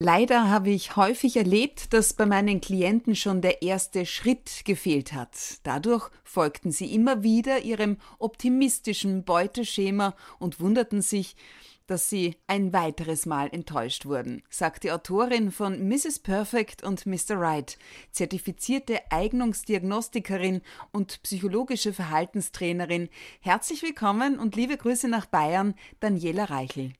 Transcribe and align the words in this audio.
Leider 0.00 0.48
habe 0.48 0.70
ich 0.70 0.94
häufig 0.94 1.36
erlebt, 1.36 1.92
dass 1.92 2.12
bei 2.12 2.24
meinen 2.24 2.60
Klienten 2.60 3.16
schon 3.16 3.40
der 3.40 3.62
erste 3.62 4.06
Schritt 4.06 4.64
gefehlt 4.64 5.12
hat. 5.12 5.58
Dadurch 5.64 6.08
folgten 6.22 6.70
sie 6.70 6.94
immer 6.94 7.24
wieder 7.24 7.62
ihrem 7.62 7.96
optimistischen 8.20 9.24
Beuteschema 9.24 10.14
und 10.38 10.60
wunderten 10.60 11.02
sich, 11.02 11.34
dass 11.88 12.08
sie 12.08 12.36
ein 12.46 12.72
weiteres 12.72 13.26
Mal 13.26 13.48
enttäuscht 13.50 14.06
wurden, 14.06 14.44
sagt 14.50 14.84
die 14.84 14.92
Autorin 14.92 15.50
von 15.50 15.88
Mrs. 15.88 16.20
Perfect 16.20 16.84
und 16.84 17.04
Mr. 17.04 17.30
Right, 17.36 17.76
zertifizierte 18.12 19.00
Eignungsdiagnostikerin 19.10 20.60
und 20.92 21.20
psychologische 21.24 21.92
Verhaltenstrainerin. 21.92 23.08
Herzlich 23.40 23.82
willkommen 23.82 24.38
und 24.38 24.54
liebe 24.54 24.76
Grüße 24.76 25.08
nach 25.08 25.26
Bayern, 25.26 25.74
Daniela 25.98 26.44
Reichel. 26.44 26.92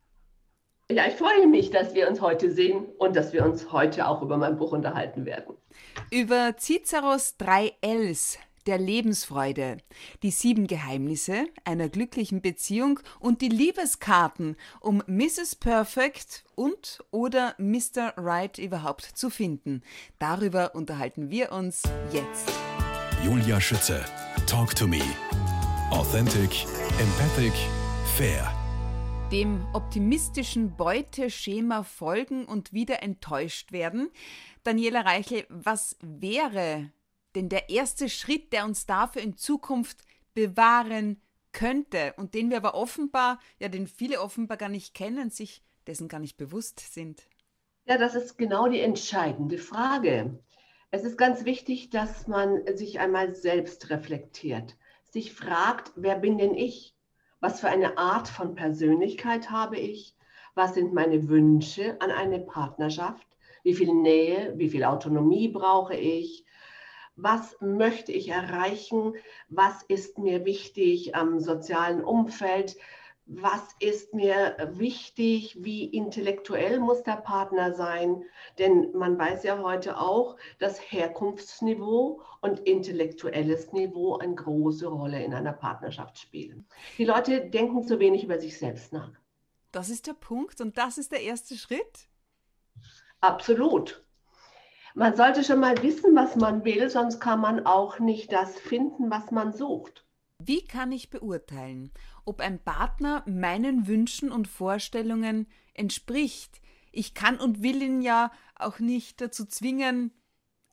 Ja, 0.91 1.07
ich 1.07 1.15
freue 1.17 1.47
mich, 1.47 1.71
dass 1.71 1.95
wir 1.95 2.09
uns 2.09 2.23
heute 2.23 2.51
sehen 2.51 2.87
und 2.97 3.15
dass 3.15 3.35
wir 3.35 3.45
uns 3.45 3.73
heute 3.73 4.09
auch 4.09 4.23
über 4.23 4.39
mein 4.39 4.57
Buch 4.57 4.73
unterhalten 4.73 5.27
werden. 5.27 5.55
Über 6.11 6.55
Ciceros 6.59 7.37
drei 7.37 7.75
Ls 7.83 8.39
der 8.67 8.79
Lebensfreude, 8.79 9.79
die 10.23 10.31
sieben 10.31 10.67
Geheimnisse 10.67 11.45
einer 11.65 11.89
glücklichen 11.89 12.41
Beziehung 12.41 13.01
und 13.21 13.43
die 13.43 13.49
Liebeskarten, 13.49 14.57
um 14.81 15.03
Mrs. 15.07 15.57
Perfect 15.57 16.45
und 16.55 17.05
oder 17.11 17.55
Mr. 17.59 18.15
Right 18.17 18.59
überhaupt 18.59 19.03
zu 19.03 19.29
finden. 19.29 19.83
Darüber 20.19 20.75
unterhalten 20.75 21.31
wir 21.31 21.53
uns 21.53 21.83
jetzt. 22.13 22.51
Julia 23.25 23.61
Schütze, 23.61 24.05
Talk 24.47 24.75
to 24.75 24.87
Me. 24.87 25.03
Authentic, 25.91 26.67
empathic, 26.99 27.53
fair 28.17 28.58
dem 29.33 29.67
optimistischen 29.75 30.75
Beuteschema 30.75 31.83
folgen 31.83 32.47
und 32.47 32.73
wieder 32.73 33.03
enttäuscht 33.03 33.73
werden. 33.73 34.11
Daniela 34.65 35.03
Reichel, 35.03 35.45
was 35.51 35.99
wäre 36.01 36.91
denn 37.35 37.51
der 37.51 37.69
erste 37.69 38.09
Schritt, 38.09 38.55
der 38.55 38.65
uns 38.65 38.87
dafür 38.87 39.21
in 39.21 39.37
Zukunft 39.37 39.99
bewahren 40.33 41.21
könnte 41.53 42.15
und 42.17 42.33
den 42.33 42.49
wir 42.49 42.57
aber 42.57 42.75
offenbar, 42.75 43.39
ja, 43.59 43.69
den 43.69 43.87
viele 43.87 44.23
offenbar 44.23 44.57
gar 44.57 44.71
nicht 44.71 44.95
kennen, 44.95 45.29
sich 45.29 45.63
dessen 45.87 46.09
gar 46.09 46.21
nicht 46.21 46.39
bewusst 46.39 46.81
sind? 46.95 47.29
Ja, 47.85 47.99
das 47.99 48.15
ist 48.15 48.39
genau 48.39 48.69
die 48.69 48.81
entscheidende 48.81 49.59
Frage. 49.59 50.43
Es 50.91 51.05
ist 51.05 51.19
ganz 51.19 51.45
wichtig, 51.45 51.91
dass 51.91 52.29
man 52.29 52.63
sich 52.77 52.99
einmal 52.99 53.35
selbst 53.35 53.91
reflektiert, 53.91 54.79
sich 55.05 55.35
fragt, 55.35 55.93
wer 55.97 56.19
bin 56.19 56.39
denn 56.39 56.55
ich? 56.55 56.95
Was 57.41 57.61
für 57.61 57.69
eine 57.69 57.99
Art 57.99 58.27
von 58.27 58.57
Persönlichkeit 58.57 59.51
habe 59.51 59.79
ich? 59.79 60.17
Was 60.55 60.75
sind 60.75 60.93
meine 60.93 61.29
Wünsche 61.29 61.97
an 62.01 62.11
eine 62.11 62.41
Partnerschaft? 62.41 63.27
Wie 63.63 63.75
viel 63.75 63.95
Nähe, 63.95 64.55
wie 64.57 64.69
viel 64.69 64.83
Autonomie 64.83 65.47
brauche 65.47 65.95
ich? 65.95 66.45
Was 67.15 67.57
möchte 67.61 68.11
ich 68.11 68.29
erreichen? 68.29 69.15
Was 69.49 69.85
ist 69.85 70.19
mir 70.19 70.45
wichtig 70.45 71.15
am 71.15 71.39
sozialen 71.39 72.03
Umfeld? 72.03 72.77
Was 73.29 73.61
ist 73.79 74.15
mir 74.15 74.57
wichtig, 74.73 75.59
wie 75.63 75.85
intellektuell 75.85 76.81
muss 76.81 77.03
der 77.03 77.17
Partner 77.17 77.75
sein. 77.75 78.25
Denn 78.59 78.91
man 78.93 79.19
weiß 79.19 79.45
ja 79.45 79.63
heute 79.63 79.99
auch, 79.99 80.37
dass 80.59 80.81
Herkunftsniveau 80.81 82.23
und 82.41 82.61
intellektuelles 82.61 83.73
Niveau 83.73 84.17
eine 84.17 84.35
große 84.35 84.87
Rolle 84.87 85.23
in 85.23 85.35
einer 85.35 85.53
Partnerschaft 85.53 86.19
spielen. 86.19 86.67
Die 86.97 87.05
Leute 87.05 87.51
denken 87.51 87.87
zu 87.87 87.99
wenig 87.99 88.25
über 88.25 88.41
sich 88.41 88.59
selbst 88.59 88.95
nach. 88.95 89.13
Das 89.73 89.91
ist 89.91 90.07
der 90.07 90.15
Punkt 90.15 90.63
und 90.63 90.79
das 90.79 90.97
ist 90.97 91.13
der 91.13 91.21
erste 91.21 91.57
Schritt. 91.57 92.09
Absolut. 93.21 94.03
Man 94.95 95.15
sollte 95.15 95.45
schon 95.45 95.61
mal 95.61 95.81
wissen, 95.83 96.17
was 96.17 96.35
man 96.35 96.65
will, 96.65 96.89
sonst 96.89 97.21
kann 97.21 97.41
man 97.41 97.67
auch 97.67 97.99
nicht 97.99 98.33
das 98.33 98.59
finden, 98.59 99.11
was 99.11 99.31
man 99.31 99.53
sucht. 99.53 100.08
Wie 100.41 100.65
kann 100.65 100.93
ich 100.93 101.11
beurteilen, 101.11 101.91
ob 102.25 102.41
ein 102.41 102.61
Partner 102.61 103.25
meinen 103.27 103.89
Wünschen 103.89 104.31
und 104.31 104.47
Vorstellungen 104.47 105.49
entspricht? 105.75 106.61
Ich 106.93 107.15
kann 107.15 107.41
und 107.41 107.63
will 107.65 107.83
ihn 107.83 108.03
ja 108.03 108.31
auch 108.55 108.79
nicht 108.79 109.21
dazu 109.21 109.47
zwingen, 109.47 110.13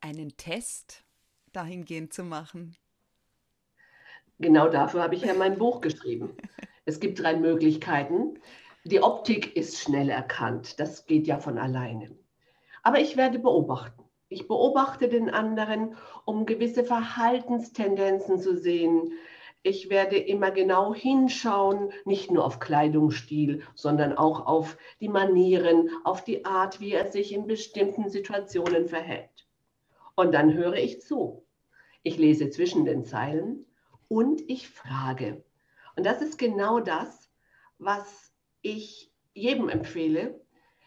einen 0.01 0.37
Test 0.37 1.03
dahingehend 1.51 2.13
zu 2.13 2.23
machen. 2.23 2.75
Genau 4.37 4.69
dafür 4.69 5.01
habe 5.01 5.15
ich 5.15 5.23
ja 5.23 5.33
mein 5.33 5.57
Buch 5.57 5.81
geschrieben. 5.81 6.37
Es 6.85 6.99
gibt 6.99 7.19
drei 7.19 7.35
Möglichkeiten. 7.35 8.37
Die 8.83 9.01
Optik 9.01 9.55
ist 9.55 9.79
schnell 9.79 10.09
erkannt. 10.09 10.79
Das 10.79 11.07
geht 11.07 11.25
ja 11.25 11.39
von 11.39 11.57
alleine. 11.57 12.15
Aber 12.83 12.99
ich 12.99 13.17
werde 13.17 13.39
beobachten. 13.39 14.03
Ich 14.29 14.47
beobachte 14.47 15.09
den 15.09 15.31
anderen, 15.31 15.95
um 16.25 16.45
gewisse 16.45 16.83
Verhaltenstendenzen 16.83 18.39
zu 18.39 18.55
sehen, 18.55 19.11
ich 19.65 19.89
werde 19.89 20.15
immer 20.15 20.51
genau 20.51 20.93
hinschauen, 20.93 21.91
nicht 22.05 22.29
nur 22.29 22.45
auf 22.45 22.59
Kleidungsstil, 22.59 23.63
sondern 23.73 24.13
auch 24.13 24.45
auf 24.45 24.77
die 25.01 25.09
Manieren, 25.09 25.89
auf 26.03 26.23
die 26.23 26.45
Art, 26.45 26.79
wie 26.79 26.91
er 26.91 27.11
sich 27.11 27.33
in 27.33 27.47
bestimmten 27.47 28.07
Situationen 28.07 28.87
verhält. 28.87 29.47
Und 30.13 30.35
dann 30.35 30.53
höre 30.53 30.75
ich 30.75 31.01
zu. 31.01 31.47
Ich 32.03 32.19
lese 32.19 32.51
zwischen 32.51 32.85
den 32.85 33.05
Zeilen 33.05 33.65
und 34.07 34.47
ich 34.47 34.69
frage. 34.69 35.43
Und 35.95 36.05
das 36.05 36.21
ist 36.21 36.37
genau 36.37 36.79
das, 36.79 37.31
was 37.79 38.31
ich 38.61 39.11
jedem 39.33 39.69
empfehle, 39.69 40.39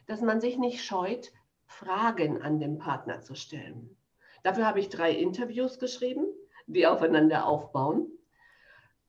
dass 0.06 0.20
man 0.20 0.40
sich 0.40 0.56
nicht 0.56 0.84
scheut, 0.84 1.32
Fragen 1.66 2.42
an 2.42 2.60
den 2.60 2.78
Partner 2.78 3.22
zu 3.22 3.34
stellen. 3.34 3.96
Dafür 4.44 4.66
habe 4.66 4.78
ich 4.78 4.88
drei 4.88 5.10
Interviews 5.10 5.80
geschrieben, 5.80 6.26
die 6.68 6.86
aufeinander 6.86 7.44
aufbauen 7.44 8.12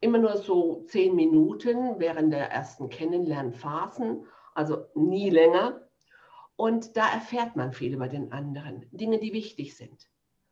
immer 0.01 0.17
nur 0.17 0.37
so 0.37 0.85
zehn 0.87 1.15
Minuten 1.15 1.99
während 1.99 2.33
der 2.33 2.49
ersten 2.51 2.89
Kennenlernphasen, 2.89 4.25
also 4.53 4.85
nie 4.95 5.29
länger. 5.29 5.81
Und 6.55 6.97
da 6.97 7.09
erfährt 7.09 7.55
man 7.55 7.71
viel 7.71 7.93
über 7.93 8.07
den 8.07 8.31
anderen, 8.31 8.85
Dinge, 8.91 9.19
die 9.19 9.33
wichtig 9.33 9.77
sind. 9.77 10.09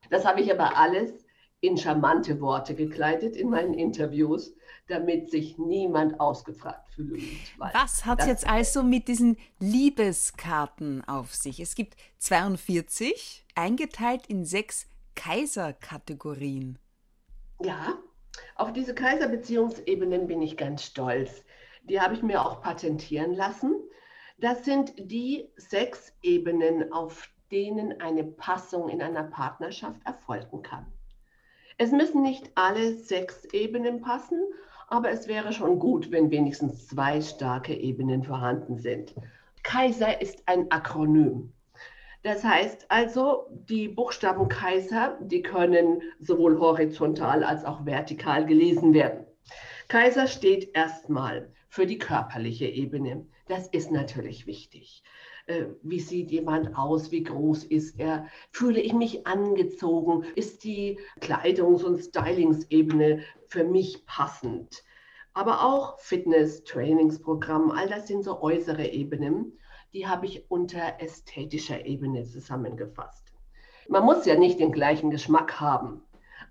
Das 0.09 0.25
habe 0.25 0.41
ich 0.41 0.51
aber 0.51 0.77
alles 0.77 1.25
in 1.59 1.77
charmante 1.77 2.39
Worte 2.39 2.75
gekleidet 2.75 3.35
in 3.35 3.49
meinen 3.49 3.73
Interviews, 3.73 4.53
damit 4.87 5.31
sich 5.31 5.57
niemand 5.57 6.19
ausgefragt 6.19 6.89
fühlt. 6.91 7.23
Was 7.57 8.05
hat 8.05 8.21
es 8.21 8.27
jetzt 8.27 8.47
also 8.47 8.83
mit 8.83 9.07
diesen 9.07 9.37
Liebeskarten 9.59 11.03
auf 11.07 11.33
sich? 11.33 11.59
Es 11.59 11.75
gibt 11.75 11.95
42, 12.19 13.45
eingeteilt 13.55 14.27
in 14.27 14.45
sechs 14.45 14.87
Kaiserkategorien. 15.15 16.77
Ja, 17.59 17.97
auf 18.55 18.73
diese 18.73 18.93
Kaiserbeziehungsebenen 18.95 20.27
bin 20.27 20.41
ich 20.41 20.57
ganz 20.57 20.83
stolz. 20.83 21.43
Die 21.83 22.01
habe 22.01 22.13
ich 22.13 22.23
mir 22.23 22.45
auch 22.45 22.61
patentieren 22.61 23.33
lassen. 23.33 23.75
Das 24.37 24.65
sind 24.65 24.93
die 24.97 25.49
sechs 25.55 26.13
Ebenen, 26.21 26.91
auf 26.91 27.29
denen 27.51 28.01
eine 28.01 28.23
Passung 28.23 28.89
in 28.89 29.01
einer 29.01 29.23
Partnerschaft 29.23 29.99
erfolgen 30.05 30.61
kann. 30.61 30.85
Es 31.77 31.91
müssen 31.91 32.21
nicht 32.21 32.51
alle 32.55 32.93
sechs 32.95 33.45
Ebenen 33.45 34.01
passen, 34.01 34.41
aber 34.87 35.11
es 35.11 35.27
wäre 35.27 35.53
schon 35.53 35.79
gut, 35.79 36.11
wenn 36.11 36.31
wenigstens 36.31 36.87
zwei 36.87 37.21
starke 37.21 37.73
Ebenen 37.73 38.23
vorhanden 38.23 38.77
sind. 38.77 39.13
Kaiser 39.63 40.21
ist 40.21 40.43
ein 40.47 40.71
Akronym. 40.71 41.53
Das 42.23 42.43
heißt 42.43 42.89
also, 42.89 43.45
die 43.49 43.87
Buchstaben 43.87 44.49
Kaiser, 44.49 45.17
die 45.21 45.41
können 45.41 46.01
sowohl 46.19 46.59
horizontal 46.59 47.43
als 47.43 47.63
auch 47.63 47.85
vertikal 47.85 48.45
gelesen 48.45 48.93
werden. 48.93 49.25
Kaiser 49.87 50.27
steht 50.27 50.75
erstmal 50.75 51.53
für 51.69 51.85
die 51.85 51.97
körperliche 51.97 52.65
Ebene. 52.65 53.25
Das 53.47 53.67
ist 53.67 53.91
natürlich 53.91 54.47
wichtig. 54.47 55.03
Äh, 55.45 55.67
wie 55.81 56.01
sieht 56.01 56.31
jemand 56.31 56.75
aus? 56.75 57.11
Wie 57.11 57.23
groß 57.23 57.63
ist 57.63 57.97
er? 57.99 58.27
Fühle 58.51 58.81
ich 58.81 58.93
mich 58.93 59.25
angezogen? 59.25 60.25
Ist 60.35 60.63
die 60.65 60.99
Kleidungs- 61.21 61.83
und 61.83 61.99
Stylingsebene 61.99 63.23
für 63.47 63.63
mich 63.63 64.05
passend? 64.05 64.83
Aber 65.37 65.63
auch 65.63 65.99
Fitness, 65.99 66.63
Trainingsprogramm, 66.63 67.71
all 67.71 67.87
das 67.87 68.07
sind 68.07 68.23
so 68.23 68.41
äußere 68.41 68.87
Ebenen 68.87 69.53
die 69.93 70.07
habe 70.07 70.25
ich 70.25 70.49
unter 70.49 70.99
ästhetischer 70.99 71.85
Ebene 71.85 72.23
zusammengefasst. 72.23 73.33
Man 73.87 74.03
muss 74.03 74.25
ja 74.25 74.35
nicht 74.35 74.59
den 74.59 74.71
gleichen 74.71 75.11
Geschmack 75.11 75.59
haben. 75.59 76.01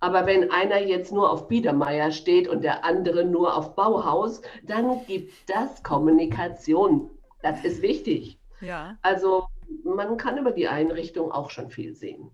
Aber 0.01 0.27
wenn 0.27 0.51
einer 0.51 0.81
jetzt 0.81 1.13
nur 1.13 1.31
auf 1.31 1.49
Biedermeier 1.49 2.11
steht 2.11 2.49
und 2.49 2.63
der 2.63 2.85
andere 2.85 3.25
nur 3.25 3.57
auf 3.57 3.75
Bauhaus, 3.75 4.43
dann 4.63 5.05
gibt 5.07 5.33
das 5.49 5.83
Kommunikation. 5.83 7.11
Das 7.43 7.65
ist 7.65 7.83
wichtig. 7.83 8.39
Ja. 8.61 8.99
Also 9.03 9.47
man 9.85 10.17
kann 10.17 10.39
über 10.39 10.51
die 10.51 10.69
Einrichtung 10.69 11.31
auch 11.31 11.51
schon 11.51 11.71
viel 11.71 11.95
sehen. 11.95 12.31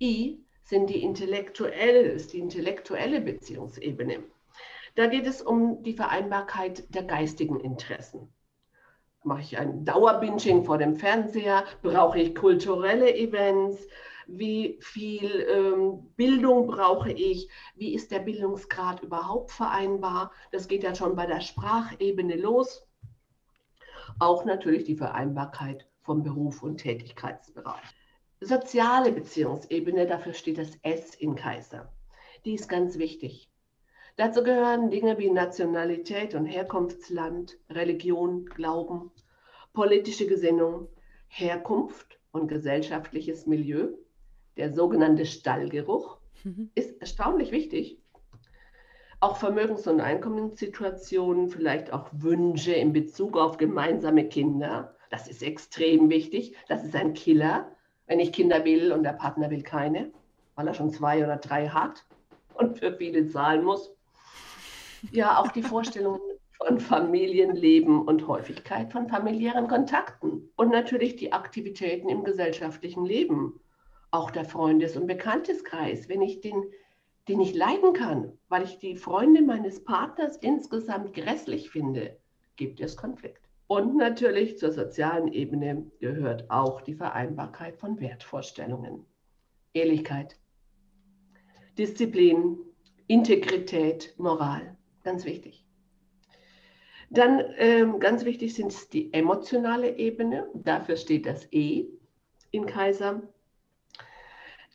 I 0.00 0.42
sind 0.62 0.90
die 0.90 1.02
intellektuelle, 1.02 2.00
ist 2.00 2.32
die 2.32 2.40
intellektuelle 2.40 3.20
Beziehungsebene. 3.20 4.22
Da 4.98 5.06
geht 5.06 5.28
es 5.28 5.40
um 5.40 5.84
die 5.84 5.92
Vereinbarkeit 5.92 6.92
der 6.92 7.04
geistigen 7.04 7.60
Interessen. 7.60 8.34
mache 9.22 9.42
ich 9.42 9.56
ein 9.56 9.84
Dauerbinging 9.84 10.64
vor 10.64 10.76
dem 10.76 10.96
Fernseher? 10.96 11.62
Brauche 11.82 12.18
ich 12.18 12.34
kulturelle 12.34 13.14
Events? 13.14 13.86
Wie 14.26 14.76
viel 14.80 15.46
ähm, 15.48 16.12
Bildung 16.16 16.66
brauche 16.66 17.12
ich? 17.12 17.48
Wie 17.76 17.94
ist 17.94 18.10
der 18.10 18.18
Bildungsgrad 18.18 19.00
überhaupt 19.04 19.52
vereinbar? 19.52 20.32
Das 20.50 20.66
geht 20.66 20.82
ja 20.82 20.96
schon 20.96 21.14
bei 21.14 21.26
der 21.26 21.42
Sprachebene 21.42 22.34
los. 22.34 22.84
Auch 24.18 24.44
natürlich 24.44 24.82
die 24.82 24.96
Vereinbarkeit 24.96 25.86
vom 26.02 26.24
Beruf 26.24 26.60
und 26.64 26.78
Tätigkeitsbereich. 26.78 27.94
Soziale 28.40 29.12
Beziehungsebene, 29.12 30.08
dafür 30.08 30.32
steht 30.32 30.58
das 30.58 30.76
S 30.82 31.14
in 31.14 31.36
Kaiser. 31.36 31.92
Die 32.44 32.54
ist 32.54 32.68
ganz 32.68 32.98
wichtig. 32.98 33.47
Dazu 34.18 34.42
gehören 34.42 34.90
Dinge 34.90 35.16
wie 35.18 35.30
Nationalität 35.30 36.34
und 36.34 36.44
Herkunftsland, 36.44 37.56
Religion, 37.70 38.46
Glauben, 38.46 39.12
politische 39.72 40.26
Gesinnung, 40.26 40.88
Herkunft 41.28 42.18
und 42.32 42.48
gesellschaftliches 42.48 43.46
Milieu. 43.46 43.90
Der 44.56 44.72
sogenannte 44.72 45.24
Stallgeruch 45.24 46.18
mhm. 46.42 46.68
ist 46.74 47.00
erstaunlich 47.00 47.52
wichtig. 47.52 48.00
Auch 49.20 49.36
Vermögens- 49.36 49.86
und 49.86 50.00
Einkommenssituationen, 50.00 51.48
vielleicht 51.48 51.92
auch 51.92 52.08
Wünsche 52.10 52.72
in 52.72 52.92
Bezug 52.92 53.36
auf 53.36 53.56
gemeinsame 53.56 54.28
Kinder. 54.28 54.96
Das 55.10 55.28
ist 55.28 55.44
extrem 55.44 56.10
wichtig. 56.10 56.56
Das 56.66 56.82
ist 56.82 56.96
ein 56.96 57.14
Killer, 57.14 57.70
wenn 58.08 58.18
ich 58.18 58.32
Kinder 58.32 58.64
will 58.64 58.90
und 58.90 59.04
der 59.04 59.12
Partner 59.12 59.48
will 59.48 59.62
keine, 59.62 60.10
weil 60.56 60.66
er 60.66 60.74
schon 60.74 60.90
zwei 60.90 61.22
oder 61.22 61.36
drei 61.36 61.68
hat 61.68 62.04
und 62.54 62.80
für 62.80 62.92
viele 62.96 63.28
zahlen 63.28 63.62
muss 63.62 63.94
ja 65.12 65.40
auch 65.40 65.52
die 65.52 65.62
Vorstellungen 65.62 66.20
von 66.58 66.80
Familienleben 66.80 68.02
und 68.02 68.26
Häufigkeit 68.26 68.92
von 68.92 69.08
familiären 69.08 69.68
Kontakten 69.68 70.50
und 70.56 70.70
natürlich 70.70 71.16
die 71.16 71.32
Aktivitäten 71.32 72.08
im 72.08 72.24
gesellschaftlichen 72.24 73.04
Leben, 73.04 73.60
auch 74.10 74.30
der 74.30 74.44
Freundes- 74.44 74.96
und 74.96 75.06
Bekannteskreis. 75.06 76.08
Wenn 76.08 76.22
ich 76.22 76.40
den, 76.40 76.64
den 77.28 77.38
nicht 77.38 77.54
leiden 77.54 77.92
kann, 77.92 78.32
weil 78.48 78.64
ich 78.64 78.78
die 78.78 78.96
Freunde 78.96 79.42
meines 79.42 79.84
Partners 79.84 80.36
insgesamt 80.38 81.14
grässlich 81.14 81.70
finde, 81.70 82.16
gibt 82.56 82.80
es 82.80 82.96
Konflikt. 82.96 83.42
Und 83.68 83.96
natürlich 83.96 84.58
zur 84.58 84.72
sozialen 84.72 85.28
Ebene 85.28 85.90
gehört 86.00 86.50
auch 86.50 86.80
die 86.80 86.94
Vereinbarkeit 86.94 87.76
von 87.76 88.00
Wertvorstellungen. 88.00 89.04
Ehrlichkeit, 89.74 90.38
Disziplin, 91.76 92.58
Integrität, 93.06 94.14
Moral. 94.16 94.77
Ganz 95.08 95.24
wichtig. 95.24 95.64
Dann 97.08 97.42
ähm, 97.56 97.98
ganz 97.98 98.26
wichtig 98.26 98.54
sind 98.54 98.92
die 98.92 99.10
emotionale 99.14 99.96
Ebene. 99.96 100.46
Dafür 100.52 100.98
steht 100.98 101.24
das 101.24 101.50
E 101.50 101.86
in 102.50 102.66
Kaiser. 102.66 103.22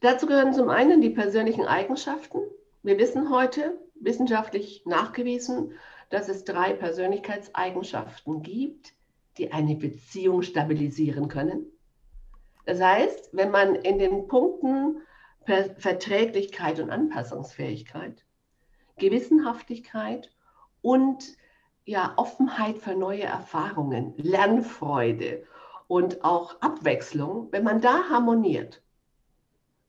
Dazu 0.02 0.26
gehören 0.26 0.52
zum 0.52 0.70
einen 0.70 1.02
die 1.02 1.12
persönlichen 1.12 1.68
Eigenschaften. 1.68 2.40
Wir 2.82 2.98
wissen 2.98 3.30
heute, 3.30 3.80
wissenschaftlich 3.94 4.84
nachgewiesen, 4.88 5.74
dass 6.10 6.30
es 6.30 6.46
drei 6.46 6.74
Persönlichkeitseigenschaften 6.74 8.42
gibt, 8.42 8.96
die 9.38 9.52
eine 9.52 9.76
Beziehung 9.76 10.42
stabilisieren 10.42 11.28
können. 11.28 11.68
Das 12.66 12.82
heißt, 12.82 13.30
wenn 13.34 13.52
man 13.52 13.76
in 13.76 14.00
den 14.00 14.28
Punkten 14.28 14.98
Verträglichkeit 15.46 16.80
und 16.80 16.90
Anpassungsfähigkeit 16.90 18.26
Gewissenhaftigkeit 18.98 20.30
und 20.82 21.24
ja, 21.86 22.14
Offenheit 22.18 22.78
für 22.78 22.96
neue 22.96 23.24
Erfahrungen, 23.24 24.14
Lernfreude 24.18 25.44
und 25.88 26.24
auch 26.24 26.62
Abwechslung, 26.62 27.50
wenn 27.52 27.64
man 27.64 27.82
da 27.82 28.10
harmoniert, 28.10 28.82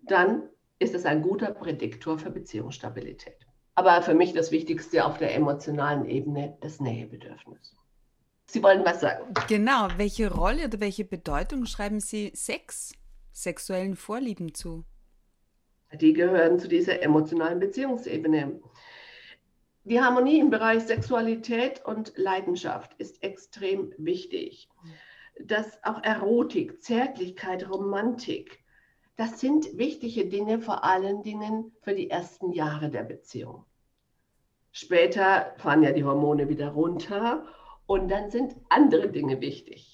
dann 0.03 0.43
ist 0.79 0.95
es 0.95 1.06
ein 1.06 1.23
guter 1.23 1.53
Prädiktor 1.53 2.19
für 2.19 2.31
Beziehungsstabilität. 2.31 3.47
Aber 3.77 4.03
für 4.03 4.15
mich 4.15 4.33
das 4.33 4.51
Wichtigste 4.51 5.05
auf 5.05 5.19
der 5.19 5.35
emotionalen 5.35 6.05
Ebene 6.05 6.57
das 6.61 6.81
Nähebedürfnis. 6.81 7.75
Sie 8.47 8.62
wollen 8.62 8.85
was 8.85 9.00
sagen? 9.00 9.33
Genau. 9.49 9.89
Welche 9.97 10.33
Rolle 10.33 10.67
oder 10.67 10.81
welche 10.81 11.05
Bedeutung 11.05 11.67
schreiben 11.67 12.00
Sie 12.00 12.31
Sex, 12.35 12.93
sexuellen 13.33 13.97
Vorlieben 13.97 14.55
zu? 14.55 14.85
Die 15.93 16.12
gehören 16.12 16.59
zu 16.59 16.69
dieser 16.69 17.03
emotionalen 17.03 17.59
Beziehungsebene. 17.59 18.61
Die 19.87 20.01
Harmonie 20.01 20.39
im 20.41 20.49
Bereich 20.49 20.85
Sexualität 20.85 21.85
und 21.85 22.15
Leidenschaft 22.17 22.95
ist 22.95 23.23
extrem 23.23 23.93
wichtig. 23.99 24.71
Dass 25.39 25.79
auch 25.85 26.03
Erotik, 26.03 26.83
Zärtlichkeit, 26.83 27.69
Romantik, 27.69 28.65
das 29.17 29.41
sind 29.41 29.77
wichtige 29.77 30.27
Dinge 30.27 30.59
vor 30.59 30.85
allen 30.85 31.23
Dingen 31.23 31.73
für 31.83 31.95
die 31.95 32.09
ersten 32.09 32.53
Jahre 32.53 32.89
der 32.89 33.03
Beziehung. 33.03 33.67
Später 34.73 35.55
fahren 35.59 35.83
ja 35.83 35.93
die 35.93 36.05
Hormone 36.05 36.49
wieder 36.49 36.71
runter 36.71 37.47
und 37.85 38.11
dann 38.11 38.31
sind 38.31 38.57
andere 38.71 39.11
Dinge 39.11 39.43
wichtig. 39.43 39.94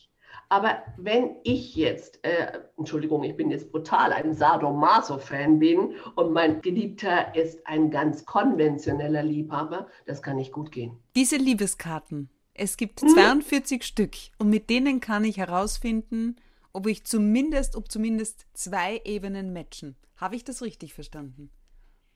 Aber 0.50 0.82
wenn 0.96 1.36
ich 1.44 1.76
jetzt, 1.76 2.24
äh, 2.24 2.58
Entschuldigung, 2.76 3.22
ich 3.22 3.36
bin 3.36 3.50
jetzt 3.50 3.70
brutal, 3.70 4.12
ein 4.12 4.34
Sadomaso-Fan 4.34 5.60
bin 5.60 5.94
und 6.16 6.32
mein 6.32 6.60
Geliebter 6.60 7.36
ist 7.36 7.64
ein 7.68 7.88
ganz 7.88 8.26
konventioneller 8.26 9.22
Liebhaber, 9.22 9.86
das 10.06 10.22
kann 10.22 10.36
nicht 10.36 10.52
gut 10.52 10.72
gehen. 10.72 10.98
Diese 11.14 11.36
Liebeskarten, 11.36 12.30
es 12.52 12.76
gibt 12.76 12.98
42 12.98 13.76
hm. 13.76 13.82
Stück 13.82 14.16
und 14.38 14.50
mit 14.50 14.70
denen 14.70 14.98
kann 14.98 15.22
ich 15.22 15.38
herausfinden, 15.38 16.34
ob 16.72 16.88
ich 16.88 17.04
zumindest, 17.04 17.76
ob 17.76 17.88
zumindest 17.88 18.44
zwei 18.52 19.00
Ebenen 19.04 19.52
matchen. 19.52 19.94
Habe 20.16 20.34
ich 20.34 20.42
das 20.42 20.62
richtig 20.62 20.94
verstanden? 20.94 21.50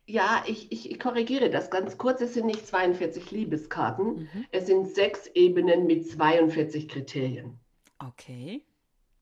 Ja, 0.06 0.42
ich, 0.48 0.72
ich, 0.72 0.98
korrigiere 0.98 1.50
das 1.50 1.70
ganz 1.70 1.98
kurz. 1.98 2.20
Es 2.20 2.34
sind 2.34 2.46
nicht 2.46 2.66
42 2.66 3.30
Liebeskarten, 3.30 4.06
mhm. 4.06 4.44
es 4.50 4.66
sind 4.66 4.92
sechs 4.92 5.28
Ebenen 5.34 5.86
mit 5.86 6.10
42 6.10 6.88
Kriterien. 6.88 7.60
Okay. 8.08 8.64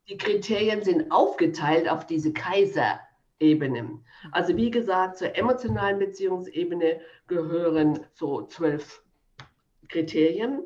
Die 0.08 0.16
Kriterien 0.16 0.82
sind 0.82 1.12
aufgeteilt 1.12 1.88
auf 1.88 2.06
diese 2.06 2.32
Kaiserebenen. 2.32 4.04
Also 4.32 4.56
wie 4.56 4.70
gesagt, 4.70 5.18
zur 5.18 5.36
emotionalen 5.36 5.98
Beziehungsebene 5.98 7.00
gehören 7.28 8.00
so 8.14 8.42
zwölf 8.46 9.04
Kriterien, 9.88 10.62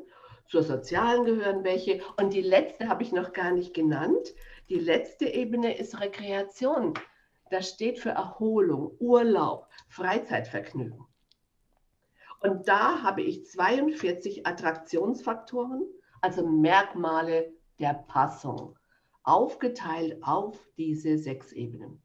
zur 0.47 0.63
sozialen 0.63 1.25
gehören 1.25 1.63
welche 1.63 2.01
und 2.19 2.33
die 2.33 2.41
letzte 2.41 2.87
habe 2.87 3.03
ich 3.03 3.11
noch 3.11 3.33
gar 3.33 3.51
nicht 3.51 3.73
genannt. 3.73 4.33
Die 4.69 4.79
letzte 4.79 5.25
Ebene 5.25 5.77
ist 5.77 5.99
Rekreation. 5.99 6.93
Das 7.51 7.69
steht 7.69 7.99
für 7.99 8.09
Erholung, 8.09 8.95
Urlaub, 8.99 9.67
Freizeitvergnügen. 9.89 11.05
Und 12.39 12.67
da 12.67 13.01
habe 13.03 13.21
ich 13.21 13.45
42 13.45 14.45
Attraktionsfaktoren, 14.45 15.85
also 16.21 16.45
Merkmale 16.45 17.53
der 17.79 17.93
Passung, 17.93 18.77
aufgeteilt 19.23 20.23
auf 20.23 20.57
diese 20.77 21.17
sechs 21.17 21.51
Ebenen. 21.51 22.01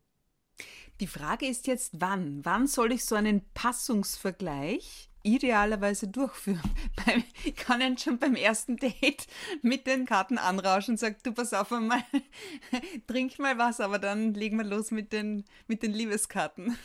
Die 1.00 1.06
Frage 1.06 1.46
ist 1.46 1.66
jetzt, 1.66 2.00
wann? 2.00 2.44
Wann 2.44 2.66
soll 2.66 2.92
ich 2.92 3.04
so 3.04 3.14
einen 3.14 3.42
Passungsvergleich 3.54 5.10
idealerweise 5.22 6.08
durchführen? 6.08 6.62
Ich 7.44 7.56
kann 7.56 7.80
ihn 7.80 7.98
schon 7.98 8.18
beim 8.18 8.36
ersten 8.36 8.76
Date 8.76 9.26
mit 9.62 9.88
den 9.88 10.06
Karten 10.06 10.38
anrauschen 10.38 10.92
und 10.92 10.98
sage, 10.98 11.16
du 11.24 11.32
pass 11.32 11.52
auf 11.52 11.72
einmal, 11.72 12.04
trink 13.08 13.40
mal 13.40 13.58
was, 13.58 13.80
aber 13.80 13.98
dann 13.98 14.32
legen 14.34 14.58
wir 14.58 14.64
los 14.64 14.92
mit 14.92 15.12
den, 15.12 15.44
mit 15.66 15.82
den 15.82 15.92
Liebeskarten. 15.92 16.78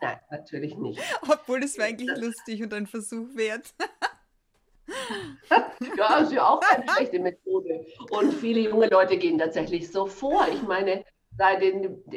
Nein, 0.00 0.18
natürlich 0.30 0.76
nicht. 0.76 1.00
Obwohl 1.22 1.62
es 1.64 1.76
war 1.76 1.86
eigentlich 1.86 2.08
das 2.08 2.20
lustig 2.20 2.62
und 2.62 2.72
ein 2.72 2.86
Versuch 2.86 3.34
wert. 3.34 3.74
Ja, 5.96 6.16
ist 6.18 6.32
ja 6.32 6.48
auch 6.48 6.60
keine 6.60 6.84
schlechte 6.90 7.18
Methode. 7.18 7.86
Und 8.10 8.32
viele 8.32 8.60
junge 8.60 8.88
Leute 8.88 9.16
gehen 9.16 9.38
tatsächlich 9.38 9.90
so 9.90 10.06
vor. 10.06 10.46
Ich 10.52 10.62
meine, 10.62 11.04
seit 11.36 11.62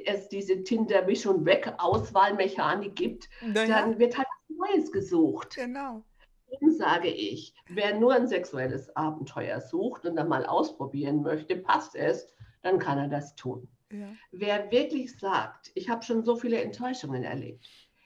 es 0.05 0.29
diese 0.29 0.63
Tinder 0.63 1.07
wie 1.07 1.15
schon 1.15 1.45
weg 1.45 1.73
Auswahlmechanik 1.77 2.95
gibt, 2.95 3.29
naja. 3.41 3.67
dann 3.67 3.99
wird 3.99 4.17
halt 4.17 4.27
was 4.47 4.57
Neues 4.69 4.91
gesucht. 4.91 5.55
Genau. 5.55 6.03
Darum 6.49 6.71
sage 6.71 7.07
ich, 7.07 7.53
wer 7.69 7.97
nur 7.97 8.13
ein 8.13 8.27
sexuelles 8.27 8.93
Abenteuer 8.95 9.61
sucht 9.61 10.05
und 10.05 10.17
dann 10.17 10.27
mal 10.27 10.45
ausprobieren 10.45 11.21
möchte, 11.21 11.55
passt 11.55 11.95
es, 11.95 12.27
dann 12.61 12.77
kann 12.77 12.97
er 12.97 13.07
das 13.07 13.35
tun. 13.35 13.69
Ja. 13.91 14.07
Wer 14.31 14.71
wirklich 14.71 15.17
sagt, 15.17 15.71
ich 15.75 15.89
habe 15.89 16.03
schon 16.03 16.23
so 16.23 16.35
viele 16.35 16.61
Enttäuschungen 16.61 17.23
erlebt, 17.23 17.65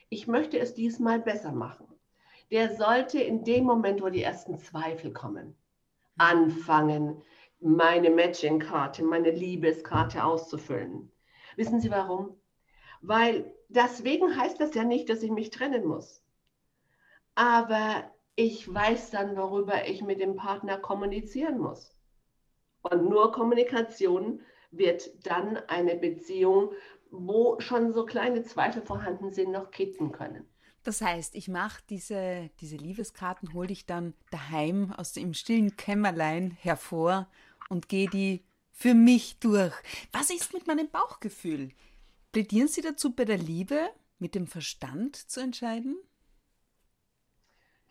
ich 0.10 0.28
möchte 0.28 0.60
es 0.60 0.74
diesmal 0.74 1.20
besser 1.20 1.52
machen, 1.52 1.88
der 2.52 2.76
sollte 2.76 3.20
in 3.20 3.44
dem 3.44 3.66
Moment, 3.66 4.02
wo 4.02 4.10
die 4.10 4.24
ersten 4.24 4.58
Zweifel 4.58 5.12
kommen, 5.12 5.56
anfangen, 6.18 7.22
meine 7.60 8.10
Matching-Karte, 8.10 9.04
meine 9.04 9.32
Liebeskarte 9.32 10.24
auszufüllen. 10.24 11.12
Wissen 11.56 11.80
Sie 11.80 11.90
warum? 11.90 12.40
Weil 13.02 13.54
deswegen 13.70 14.38
heißt 14.38 14.60
das 14.60 14.76
ja 14.76 14.84
nicht, 14.84 15.10
dass 15.10 15.24
ich 15.24 15.32
mich 15.32 15.50
trennen 15.50 15.86
muss. 15.86 16.24
Aber 17.34 18.04
ich 18.36 18.72
weiß 18.72 19.12
dann, 19.12 19.38
worüber 19.38 19.88
ich 19.88 20.02
mit 20.02 20.20
dem 20.20 20.36
Partner 20.36 20.78
kommunizieren 20.78 21.60
muss. 21.60 21.96
Und 22.82 23.10
nur 23.10 23.32
Kommunikation 23.32 24.42
wird 24.72 25.26
dann 25.26 25.58
eine 25.68 25.96
Beziehung, 25.96 26.72
wo 27.10 27.60
schon 27.60 27.94
so 27.94 28.06
kleine 28.06 28.44
Zweifel 28.44 28.82
vorhanden 28.82 29.32
sind, 29.32 29.52
noch 29.52 29.72
kitten 29.72 30.12
können. 30.12 30.48
Das 30.86 31.02
heißt, 31.02 31.34
ich 31.34 31.48
mache 31.48 31.82
diese, 31.90 32.52
diese 32.62 32.78
Liebeskarten, 32.78 33.54
hole 33.54 33.72
ich 33.72 33.88
dann 33.88 34.14
daheim 34.30 34.94
aus 34.94 35.14
dem 35.14 35.34
stillen 35.34 35.76
Kämmerlein 35.78 36.52
hervor 36.62 37.28
und 37.70 37.90
gehe 37.90 38.08
die 38.08 38.44
für 38.70 38.94
mich 38.94 39.40
durch. 39.40 39.74
Was 40.12 40.30
ist 40.30 40.54
mit 40.54 40.68
meinem 40.68 40.88
Bauchgefühl? 40.88 41.72
Plädieren 42.32 42.68
Sie 42.68 42.82
dazu, 42.82 43.16
bei 43.16 43.26
der 43.26 43.40
Liebe 43.40 43.80
mit 44.20 44.36
dem 44.36 44.46
Verstand 44.46 45.16
zu 45.16 45.40
entscheiden? 45.40 45.98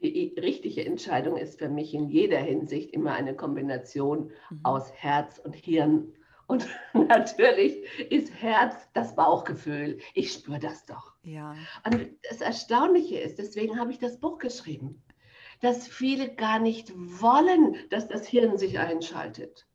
Die 0.00 0.32
richtige 0.38 0.84
Entscheidung 0.84 1.36
ist 1.36 1.58
für 1.58 1.68
mich 1.68 1.94
in 1.94 2.08
jeder 2.08 2.38
Hinsicht 2.38 2.92
immer 2.92 3.14
eine 3.14 3.34
Kombination 3.34 4.30
mhm. 4.50 4.60
aus 4.62 4.92
Herz 4.92 5.40
und 5.40 5.56
Hirn. 5.56 6.12
Und 6.46 6.66
natürlich 6.92 7.84
ist 8.10 8.32
Herz 8.34 8.74
das 8.92 9.14
Bauchgefühl. 9.14 9.98
Ich 10.14 10.32
spüre 10.32 10.58
das 10.58 10.84
doch. 10.86 11.14
Ja. 11.22 11.54
Und 11.84 12.10
das 12.28 12.40
Erstaunliche 12.40 13.18
ist, 13.18 13.38
deswegen 13.38 13.78
habe 13.78 13.92
ich 13.92 13.98
das 13.98 14.20
Buch 14.20 14.38
geschrieben, 14.38 15.02
dass 15.60 15.88
viele 15.88 16.34
gar 16.34 16.58
nicht 16.58 16.92
wollen, 16.94 17.76
dass 17.90 18.08
das 18.08 18.26
Hirn 18.26 18.58
sich 18.58 18.78
einschaltet. 18.78 19.66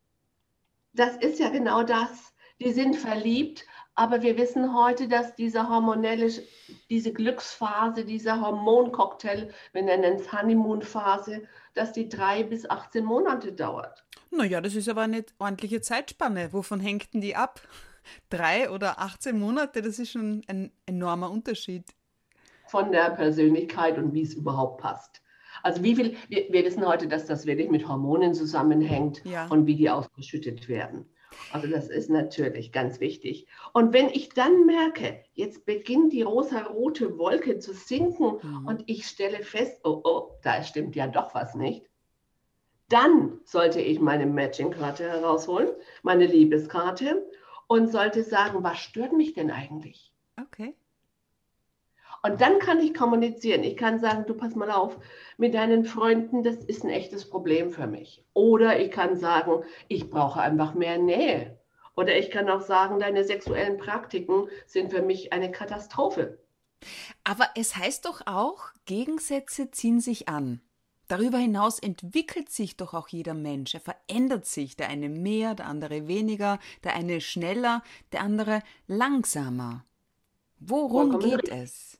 Das 0.92 1.16
ist 1.16 1.38
ja 1.38 1.50
genau 1.50 1.82
das. 1.82 2.34
Die 2.60 2.72
sind 2.72 2.96
verliebt, 2.96 3.64
aber 3.94 4.22
wir 4.22 4.36
wissen 4.36 4.74
heute, 4.74 5.08
dass 5.08 5.34
diese 5.34 5.68
hormonelle, 5.68 6.30
diese 6.90 7.12
Glücksphase, 7.12 8.04
dieser 8.04 8.40
Hormoncocktail, 8.40 9.52
wir 9.72 9.82
nennen 9.82 10.16
es 10.16 10.32
Honeymoon-Phase, 10.32 11.48
dass 11.74 11.92
die 11.92 12.08
drei 12.08 12.42
bis 12.42 12.68
18 12.68 13.04
Monate 13.04 13.52
dauert. 13.52 14.04
Naja, 14.30 14.60
das 14.60 14.74
ist 14.74 14.88
aber 14.88 15.02
eine 15.02 15.24
ordentliche 15.38 15.80
Zeitspanne. 15.80 16.52
Wovon 16.52 16.80
hängt 16.80 17.12
denn 17.12 17.20
die 17.20 17.36
ab? 17.36 17.60
Drei 18.30 18.70
oder 18.70 19.00
18 19.00 19.38
Monate, 19.38 19.82
das 19.82 19.98
ist 19.98 20.12
schon 20.12 20.42
ein 20.46 20.72
enormer 20.86 21.30
Unterschied. 21.30 21.84
Von 22.68 22.92
der 22.92 23.10
Persönlichkeit 23.10 23.98
und 23.98 24.14
wie 24.14 24.22
es 24.22 24.34
überhaupt 24.34 24.80
passt. 24.80 25.22
Also 25.62 25.82
wie 25.82 25.96
viel, 25.96 26.16
wir, 26.28 26.46
wir 26.50 26.64
wissen 26.64 26.86
heute, 26.86 27.08
dass 27.08 27.26
das 27.26 27.44
wirklich 27.44 27.68
mit 27.68 27.86
Hormonen 27.86 28.32
zusammenhängt 28.34 29.22
ja. 29.24 29.46
und 29.48 29.66
wie 29.66 29.74
die 29.74 29.90
ausgeschüttet 29.90 30.68
werden. 30.68 31.06
Also 31.52 31.68
das 31.68 31.88
ist 31.88 32.10
natürlich 32.10 32.72
ganz 32.72 33.00
wichtig. 33.00 33.46
Und 33.72 33.92
wenn 33.92 34.08
ich 34.08 34.30
dann 34.30 34.66
merke, 34.66 35.22
jetzt 35.34 35.64
beginnt 35.64 36.12
die 36.12 36.22
rosa-rote 36.22 37.18
Wolke 37.18 37.58
zu 37.58 37.72
sinken 37.72 38.38
mhm. 38.42 38.66
und 38.66 38.84
ich 38.86 39.06
stelle 39.06 39.42
fest, 39.42 39.80
oh, 39.84 40.00
oh, 40.04 40.38
da 40.42 40.62
stimmt 40.62 40.96
ja 40.96 41.06
doch 41.06 41.34
was 41.34 41.54
nicht, 41.54 41.89
dann 42.90 43.40
sollte 43.44 43.80
ich 43.80 44.00
meine 44.00 44.26
Matching-Karte 44.26 45.04
herausholen, 45.08 45.70
meine 46.02 46.26
Liebeskarte 46.26 47.24
und 47.66 47.90
sollte 47.90 48.22
sagen, 48.22 48.62
was 48.62 48.78
stört 48.78 49.12
mich 49.12 49.32
denn 49.32 49.50
eigentlich? 49.50 50.12
Okay. 50.40 50.74
Und 52.22 52.40
dann 52.40 52.58
kann 52.58 52.80
ich 52.80 52.92
kommunizieren. 52.92 53.62
Ich 53.62 53.76
kann 53.76 53.98
sagen, 53.98 54.24
du 54.26 54.34
pass 54.34 54.54
mal 54.54 54.70
auf, 54.70 54.98
mit 55.38 55.54
deinen 55.54 55.84
Freunden, 55.84 56.42
das 56.42 56.56
ist 56.56 56.84
ein 56.84 56.90
echtes 56.90 57.30
Problem 57.30 57.70
für 57.70 57.86
mich. 57.86 58.22
Oder 58.34 58.78
ich 58.78 58.90
kann 58.90 59.16
sagen, 59.16 59.64
ich 59.88 60.10
brauche 60.10 60.40
einfach 60.40 60.74
mehr 60.74 60.98
Nähe. 60.98 61.58
Oder 61.96 62.18
ich 62.18 62.30
kann 62.30 62.50
auch 62.50 62.60
sagen, 62.60 62.98
deine 62.98 63.24
sexuellen 63.24 63.78
Praktiken 63.78 64.48
sind 64.66 64.90
für 64.90 65.02
mich 65.02 65.32
eine 65.32 65.50
Katastrophe. 65.50 66.38
Aber 67.24 67.48
es 67.54 67.76
heißt 67.76 68.04
doch 68.04 68.22
auch, 68.26 68.70
Gegensätze 68.84 69.70
ziehen 69.70 70.00
sich 70.00 70.28
an. 70.28 70.60
Darüber 71.10 71.38
hinaus 71.38 71.80
entwickelt 71.80 72.50
sich 72.50 72.76
doch 72.76 72.94
auch 72.94 73.08
jeder 73.08 73.34
Mensch. 73.34 73.74
Er 73.74 73.80
verändert 73.80 74.46
sich, 74.46 74.76
der 74.76 74.88
eine 74.88 75.08
mehr, 75.08 75.56
der 75.56 75.66
andere 75.66 76.06
weniger, 76.06 76.60
der 76.84 76.94
eine 76.94 77.20
schneller, 77.20 77.82
der 78.12 78.20
andere 78.20 78.62
langsamer. 78.86 79.84
Worum 80.60 81.18
geht 81.18 81.48
es? 81.48 81.98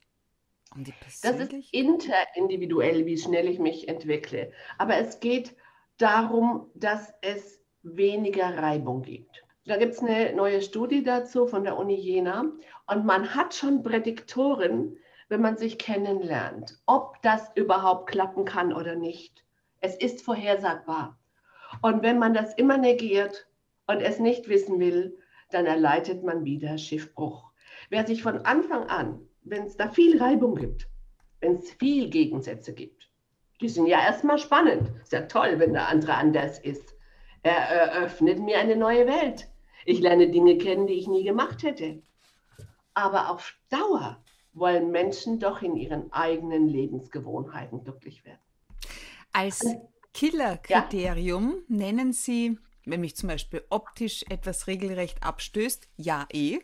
Um 0.72 0.84
das 0.84 1.24
ist 1.24 1.72
interindividuell, 1.72 3.04
wie 3.04 3.18
schnell 3.18 3.48
ich 3.48 3.58
mich 3.58 3.88
entwickle. 3.88 4.52
Aber 4.78 4.96
es 4.96 5.18
geht 5.18 5.56
darum, 5.98 6.70
dass 6.76 7.12
es 7.20 7.60
weniger 7.82 8.58
Reibung 8.58 9.02
gibt. 9.02 9.44
Da 9.66 9.76
gibt 9.76 9.94
es 9.94 9.98
eine 9.98 10.34
neue 10.36 10.62
Studie 10.62 11.02
dazu 11.02 11.48
von 11.48 11.64
der 11.64 11.76
Uni 11.76 11.96
Jena 11.96 12.52
und 12.86 13.04
man 13.04 13.34
hat 13.34 13.54
schon 13.54 13.82
Prädiktoren, 13.82 14.98
wenn 15.30 15.40
man 15.40 15.56
sich 15.56 15.78
kennenlernt, 15.78 16.78
ob 16.84 17.22
das 17.22 17.50
überhaupt 17.54 18.10
klappen 18.10 18.44
kann 18.44 18.74
oder 18.74 18.94
nicht. 18.96 19.44
Es 19.80 19.96
ist 19.96 20.22
vorhersagbar. 20.22 21.18
Und 21.80 22.02
wenn 22.02 22.18
man 22.18 22.34
das 22.34 22.52
immer 22.54 22.76
negiert 22.76 23.48
und 23.86 24.00
es 24.00 24.18
nicht 24.18 24.48
wissen 24.48 24.78
will, 24.78 25.16
dann 25.50 25.64
erleidet 25.66 26.22
man 26.22 26.44
wieder 26.44 26.76
Schiffbruch. 26.76 27.50
Wer 27.88 28.06
sich 28.06 28.22
von 28.22 28.44
Anfang 28.44 28.88
an 28.88 29.26
wenn 29.42 29.64
es 29.64 29.76
da 29.76 29.88
viel 29.88 30.22
Reibung 30.22 30.54
gibt, 30.54 30.88
wenn 31.40 31.56
es 31.56 31.72
viel 31.72 32.10
Gegensätze 32.10 32.74
gibt, 32.74 33.08
die 33.60 33.68
sind 33.68 33.86
ja 33.86 34.00
erstmal 34.00 34.38
spannend. 34.38 34.90
Ist 35.02 35.12
ja 35.12 35.22
toll, 35.22 35.58
wenn 35.58 35.72
der 35.72 35.88
andere 35.88 36.14
anders 36.14 36.58
ist. 36.58 36.94
Er 37.42 37.56
eröffnet 37.56 38.38
mir 38.38 38.58
eine 38.58 38.76
neue 38.76 39.06
Welt. 39.06 39.48
Ich 39.84 40.00
lerne 40.00 40.30
Dinge 40.30 40.58
kennen, 40.58 40.86
die 40.86 40.94
ich 40.94 41.08
nie 41.08 41.24
gemacht 41.24 41.62
hätte. 41.62 42.02
Aber 42.94 43.30
auf 43.30 43.54
Dauer 43.70 44.22
wollen 44.52 44.90
Menschen 44.90 45.38
doch 45.38 45.62
in 45.62 45.76
ihren 45.76 46.12
eigenen 46.12 46.68
Lebensgewohnheiten 46.68 47.84
glücklich 47.84 48.24
werden. 48.24 48.40
Als 49.32 49.64
Killerkriterium 50.12 51.62
ja? 51.68 51.76
nennen 51.76 52.12
Sie 52.12 52.58
wenn 52.84 53.00
mich 53.00 53.16
zum 53.16 53.28
Beispiel 53.28 53.62
optisch 53.70 54.24
etwas 54.28 54.66
regelrecht 54.66 55.22
abstößt, 55.22 55.88
ja 55.96 56.26
eh. 56.32 56.58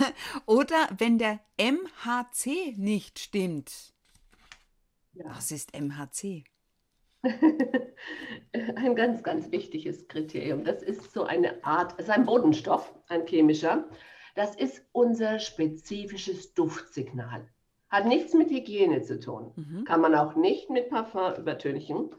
Oder 0.46 0.88
wenn 0.96 1.18
der 1.18 1.40
MHC 1.58 2.74
nicht 2.76 3.18
stimmt. 3.18 3.92
Ja. 5.14 5.24
Was 5.28 5.50
ist 5.50 5.78
MHC? 5.78 6.44
ein 8.76 8.94
ganz, 8.94 9.22
ganz 9.22 9.50
wichtiges 9.50 10.06
Kriterium. 10.08 10.64
Das 10.64 10.82
ist 10.82 11.12
so 11.12 11.24
eine 11.24 11.64
Art, 11.64 11.94
es 11.98 12.06
ist 12.06 12.10
ein 12.10 12.26
Bodenstoff, 12.26 12.94
ein 13.08 13.26
chemischer. 13.26 13.88
Das 14.36 14.54
ist 14.54 14.84
unser 14.92 15.38
spezifisches 15.38 16.54
Duftsignal. 16.54 17.48
Hat 17.88 18.04
nichts 18.04 18.34
mit 18.34 18.50
Hygiene 18.50 19.02
zu 19.02 19.18
tun. 19.18 19.52
Mhm. 19.56 19.84
Kann 19.84 20.02
man 20.02 20.14
auch 20.14 20.36
nicht 20.36 20.68
mit 20.68 20.90
Parfum 20.90 21.34
übertünchen. 21.36 22.14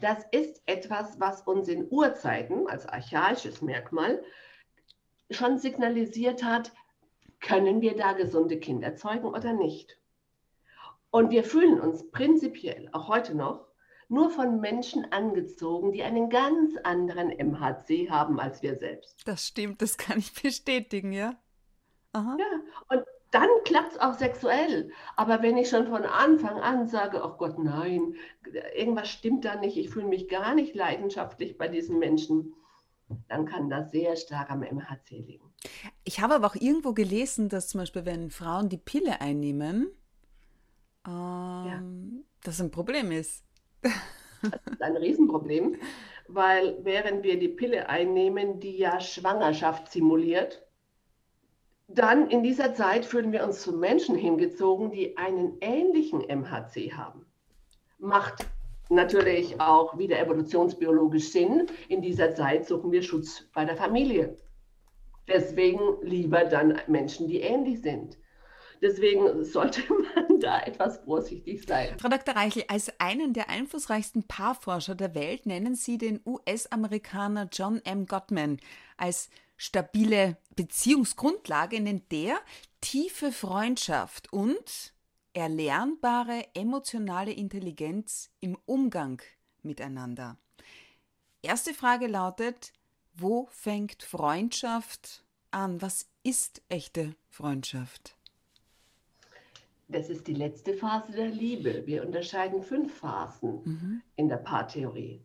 Das 0.00 0.24
ist 0.32 0.62
etwas, 0.66 1.20
was 1.20 1.42
uns 1.42 1.68
in 1.68 1.86
Urzeiten 1.90 2.66
als 2.68 2.86
archaisches 2.86 3.60
Merkmal 3.60 4.24
schon 5.30 5.58
signalisiert 5.58 6.42
hat, 6.42 6.72
können 7.40 7.82
wir 7.82 7.96
da 7.96 8.12
gesunde 8.14 8.58
Kinder 8.58 8.96
zeugen 8.96 9.26
oder 9.26 9.52
nicht. 9.52 9.98
Und 11.10 11.30
wir 11.30 11.44
fühlen 11.44 11.80
uns 11.80 12.10
prinzipiell, 12.10 12.88
auch 12.92 13.08
heute 13.08 13.34
noch, 13.34 13.66
nur 14.08 14.30
von 14.30 14.60
Menschen 14.60 15.10
angezogen, 15.12 15.92
die 15.92 16.02
einen 16.02 16.30
ganz 16.30 16.76
anderen 16.84 17.30
MHC 17.30 18.10
haben 18.10 18.40
als 18.40 18.62
wir 18.62 18.76
selbst. 18.76 19.26
Das 19.26 19.46
stimmt, 19.46 19.82
das 19.82 19.98
kann 19.98 20.18
ich 20.18 20.32
bestätigen, 20.42 21.12
ja. 21.12 21.41
Aha. 22.12 22.36
Ja, 22.38 22.60
und 22.96 23.04
dann 23.30 23.48
klappt 23.64 23.92
es 23.92 23.98
auch 23.98 24.14
sexuell. 24.14 24.92
Aber 25.16 25.42
wenn 25.42 25.56
ich 25.56 25.70
schon 25.70 25.88
von 25.88 26.04
Anfang 26.04 26.60
an 26.60 26.86
sage, 26.86 27.22
oh 27.24 27.36
Gott, 27.38 27.58
nein, 27.58 28.14
irgendwas 28.76 29.08
stimmt 29.08 29.44
da 29.44 29.56
nicht, 29.56 29.76
ich 29.76 29.90
fühle 29.90 30.06
mich 30.06 30.28
gar 30.28 30.54
nicht 30.54 30.74
leidenschaftlich 30.74 31.56
bei 31.56 31.68
diesen 31.68 31.98
Menschen, 31.98 32.54
dann 33.28 33.46
kann 33.46 33.70
das 33.70 33.90
sehr 33.90 34.16
stark 34.16 34.50
am 34.50 34.60
MHC 34.60 35.20
liegen. 35.26 35.52
Ich 36.04 36.20
habe 36.20 36.34
aber 36.34 36.46
auch 36.46 36.54
irgendwo 36.54 36.92
gelesen, 36.92 37.48
dass 37.48 37.68
zum 37.68 37.80
Beispiel, 37.80 38.04
wenn 38.04 38.30
Frauen 38.30 38.68
die 38.68 38.78
Pille 38.78 39.20
einnehmen, 39.20 39.90
ähm, 41.06 41.12
ja. 41.66 41.82
das 42.44 42.60
ein 42.60 42.70
Problem 42.70 43.10
ist. 43.12 43.44
Das 43.82 44.60
ist 44.72 44.82
ein 44.82 44.96
Riesenproblem, 44.96 45.76
weil 46.28 46.78
während 46.82 47.22
wir 47.22 47.38
die 47.38 47.48
Pille 47.48 47.88
einnehmen, 47.88 48.60
die 48.60 48.76
ja 48.76 49.00
Schwangerschaft 49.00 49.90
simuliert, 49.90 50.66
dann 51.94 52.28
in 52.30 52.42
dieser 52.42 52.74
Zeit 52.74 53.04
fühlen 53.04 53.32
wir 53.32 53.44
uns 53.44 53.62
zu 53.62 53.72
Menschen 53.72 54.16
hingezogen, 54.16 54.90
die 54.90 55.16
einen 55.16 55.58
ähnlichen 55.60 56.20
MHC 56.20 56.92
haben. 56.92 57.26
Macht 57.98 58.46
natürlich 58.88 59.60
auch 59.60 59.96
wieder 59.98 60.18
evolutionsbiologisch 60.18 61.30
Sinn. 61.30 61.66
In 61.88 62.02
dieser 62.02 62.34
Zeit 62.34 62.66
suchen 62.66 62.92
wir 62.92 63.02
Schutz 63.02 63.44
bei 63.54 63.64
der 63.64 63.76
Familie. 63.76 64.36
Deswegen 65.28 65.80
lieber 66.02 66.44
dann 66.44 66.80
Menschen, 66.88 67.28
die 67.28 67.40
ähnlich 67.40 67.80
sind. 67.82 68.18
Deswegen 68.82 69.44
sollte 69.44 69.80
man 70.14 70.40
da 70.40 70.60
etwas 70.62 70.98
vorsichtig 71.04 71.64
sein. 71.64 71.96
Frau 71.98 72.08
Dr. 72.08 72.34
Reichel, 72.34 72.64
als 72.66 72.92
einen 72.98 73.32
der 73.32 73.48
einflussreichsten 73.48 74.24
Paarforscher 74.26 74.96
der 74.96 75.14
Welt 75.14 75.46
nennen 75.46 75.76
Sie 75.76 75.98
den 75.98 76.20
US-Amerikaner 76.26 77.48
John 77.52 77.80
M. 77.84 78.06
Gottman 78.06 78.58
als 78.96 79.30
stabile 79.62 80.38
Beziehungsgrundlage, 80.56 81.76
in 81.76 82.02
der 82.08 82.36
tiefe 82.80 83.30
Freundschaft 83.30 84.32
und 84.32 84.92
erlernbare 85.34 86.48
emotionale 86.54 87.32
Intelligenz 87.32 88.30
im 88.40 88.58
Umgang 88.66 89.22
miteinander. 89.62 90.36
Erste 91.42 91.74
Frage 91.74 92.08
lautet, 92.08 92.72
Wo 93.14 93.46
fängt 93.52 94.02
Freundschaft 94.02 95.24
an? 95.52 95.80
Was 95.80 96.08
ist 96.24 96.62
echte 96.68 97.14
Freundschaft? 97.28 98.16
Das 99.86 100.08
ist 100.08 100.26
die 100.26 100.34
letzte 100.34 100.74
Phase 100.74 101.12
der 101.12 101.28
Liebe. 101.28 101.86
Wir 101.86 102.04
unterscheiden 102.04 102.62
fünf 102.62 102.98
Phasen 102.98 103.62
mhm. 103.64 104.02
in 104.16 104.28
der 104.28 104.38
Paartheorie. 104.38 105.20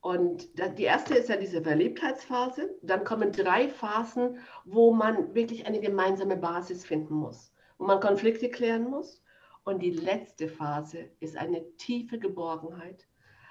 Und 0.00 0.48
die 0.78 0.84
erste 0.84 1.14
ist 1.14 1.28
ja 1.28 1.36
diese 1.36 1.62
Verliebtheitsphase. 1.62 2.74
Dann 2.82 3.04
kommen 3.04 3.32
drei 3.32 3.68
Phasen, 3.68 4.38
wo 4.64 4.92
man 4.92 5.34
wirklich 5.34 5.66
eine 5.66 5.80
gemeinsame 5.80 6.36
Basis 6.36 6.86
finden 6.86 7.14
muss, 7.14 7.52
wo 7.76 7.84
man 7.84 8.00
Konflikte 8.00 8.48
klären 8.48 8.88
muss. 8.88 9.22
Und 9.64 9.82
die 9.82 9.90
letzte 9.90 10.48
Phase 10.48 11.10
ist 11.20 11.36
eine 11.36 11.76
tiefe 11.76 12.18
Geborgenheit, 12.18 13.06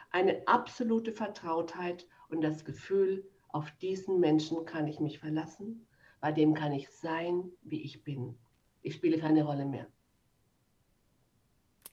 eine 0.09 0.47
absolute 0.47 1.11
Vertrautheit 1.11 2.07
und 2.29 2.41
das 2.41 2.65
Gefühl, 2.65 3.29
auf 3.49 3.71
diesen 3.81 4.19
Menschen 4.19 4.65
kann 4.65 4.87
ich 4.87 4.99
mich 4.99 5.19
verlassen, 5.19 5.87
bei 6.19 6.31
dem 6.31 6.55
kann 6.55 6.71
ich 6.73 6.89
sein, 6.89 7.51
wie 7.61 7.83
ich 7.83 8.03
bin. 8.03 8.37
Ich 8.81 8.95
spiele 8.95 9.19
keine 9.19 9.43
Rolle 9.43 9.65
mehr. 9.65 9.87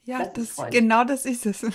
Ja, 0.04 0.24
das, 0.24 0.56
das 0.56 0.70
genau 0.70 1.04
das 1.04 1.26
ist 1.26 1.46
es. 1.46 1.66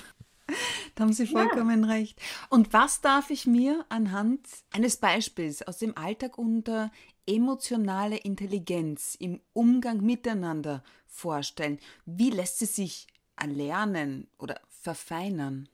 Da 1.02 1.06
haben 1.06 1.14
Sie 1.14 1.26
vollkommen 1.26 1.86
ja. 1.86 1.90
recht. 1.90 2.22
Und 2.50 2.74
was 2.74 3.02
darf 3.02 3.32
ich 3.32 3.48
mir 3.48 3.86
anhand 3.90 4.48
eines 4.72 4.98
Beispiels 4.98 5.64
aus 5.64 5.80
dem 5.80 5.98
Alltag 5.98 6.38
unter 6.38 6.92
emotionale 7.26 8.18
Intelligenz 8.18 9.16
im 9.20 9.42
Umgang 9.54 10.02
miteinander 10.02 10.84
vorstellen? 11.08 11.80
Wie 12.06 12.30
lässt 12.30 12.60
sie 12.60 12.68
sich 12.68 13.08
erlernen 13.36 14.28
oder 14.38 14.62
verfeinern? 14.70 15.70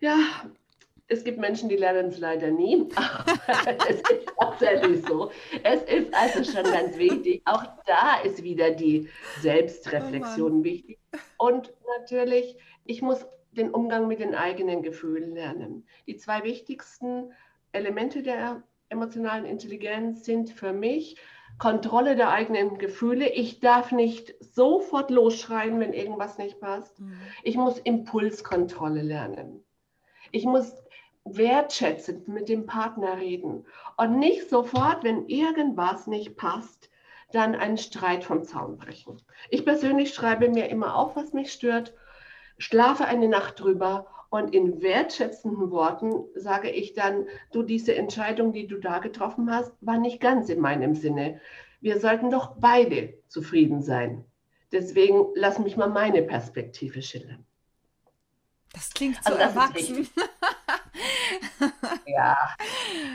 Ja, 0.00 0.16
es 1.06 1.24
gibt 1.24 1.38
Menschen, 1.38 1.68
die 1.68 1.76
lernen 1.76 2.08
es 2.08 2.18
leider 2.18 2.50
nie. 2.50 2.88
es 3.86 4.00
ist 4.00 4.32
tatsächlich 4.38 5.04
so. 5.06 5.30
Es 5.62 5.82
ist 5.82 6.14
also 6.14 6.42
schon 6.42 6.64
ganz 6.72 6.96
wichtig. 6.96 7.42
Auch 7.44 7.64
da 7.84 8.20
ist 8.24 8.42
wieder 8.42 8.70
die 8.70 9.10
Selbstreflexion 9.42 10.60
oh 10.60 10.64
wichtig. 10.64 10.98
Und 11.36 11.70
natürlich, 11.98 12.56
ich 12.84 13.02
muss 13.02 13.26
den 13.52 13.70
Umgang 13.70 14.08
mit 14.08 14.20
den 14.20 14.34
eigenen 14.34 14.82
Gefühlen 14.82 15.34
lernen. 15.34 15.86
Die 16.06 16.16
zwei 16.16 16.42
wichtigsten 16.42 17.32
Elemente 17.72 18.22
der 18.22 18.62
emotionalen 18.88 19.44
Intelligenz 19.44 20.24
sind 20.24 20.50
für 20.50 20.72
mich 20.72 21.16
Kontrolle 21.58 22.16
der 22.16 22.30
eigenen 22.30 22.78
Gefühle. 22.78 23.28
Ich 23.28 23.60
darf 23.60 23.92
nicht 23.92 24.34
sofort 24.40 25.10
losschreien, 25.10 25.78
wenn 25.78 25.92
irgendwas 25.92 26.36
nicht 26.38 26.60
passt. 26.60 26.98
Mhm. 27.00 27.16
Ich 27.42 27.56
muss 27.56 27.78
Impulskontrolle 27.78 29.02
lernen. 29.02 29.64
Ich 30.32 30.44
muss 30.44 30.74
wertschätzend 31.24 32.28
mit 32.28 32.48
dem 32.48 32.66
Partner 32.66 33.18
reden 33.18 33.66
und 33.96 34.18
nicht 34.18 34.50
sofort, 34.50 35.04
wenn 35.04 35.26
irgendwas 35.26 36.06
nicht 36.06 36.36
passt, 36.36 36.90
dann 37.32 37.54
einen 37.54 37.78
Streit 37.78 38.24
vom 38.24 38.44
Zaun 38.44 38.76
brechen. 38.76 39.22
Ich 39.48 39.64
persönlich 39.64 40.12
schreibe 40.12 40.48
mir 40.48 40.68
immer 40.68 40.96
auf, 40.96 41.16
was 41.16 41.32
mich 41.32 41.52
stört, 41.52 41.94
schlafe 42.58 43.04
eine 43.04 43.28
Nacht 43.28 43.60
drüber 43.60 44.06
und 44.30 44.52
in 44.52 44.82
wertschätzenden 44.82 45.70
Worten 45.70 46.24
sage 46.34 46.68
ich 46.68 46.94
dann, 46.94 47.26
du, 47.52 47.62
diese 47.62 47.94
Entscheidung, 47.94 48.52
die 48.52 48.66
du 48.66 48.78
da 48.78 48.98
getroffen 48.98 49.50
hast, 49.50 49.72
war 49.80 49.98
nicht 49.98 50.20
ganz 50.20 50.48
in 50.48 50.60
meinem 50.60 50.94
Sinne. 50.94 51.40
Wir 51.80 52.00
sollten 52.00 52.30
doch 52.30 52.56
beide 52.58 53.14
zufrieden 53.28 53.82
sein. 53.82 54.24
Deswegen 54.72 55.26
lass 55.36 55.60
mich 55.60 55.76
mal 55.76 55.88
meine 55.88 56.22
Perspektive 56.22 57.00
schildern. 57.00 57.46
Das 58.72 58.90
klingt 58.92 59.22
so 59.22 59.34
also 59.34 59.38
das 59.38 59.54
erwachsen. 59.54 60.08
ja. 62.06 62.36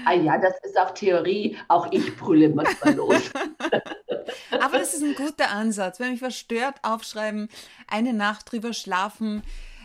Ah 0.05 0.13
ja, 0.13 0.38
das 0.38 0.53
ist 0.63 0.79
auch 0.79 0.91
Theorie. 0.91 1.58
Auch 1.67 1.91
ich 1.91 2.15
brülle 2.15 2.48
manchmal 2.48 2.93
los. 2.96 3.29
Aber 4.51 4.79
das 4.79 4.93
ist 4.93 5.03
ein 5.03 5.15
guter 5.15 5.50
Ansatz. 5.50 5.99
Wenn 5.99 6.12
mich 6.12 6.21
was 6.21 6.38
stört, 6.38 6.75
aufschreiben, 6.84 7.49
eine 7.88 8.13
Nacht 8.13 8.51
drüber 8.51 8.73
schlafen. 8.73 9.43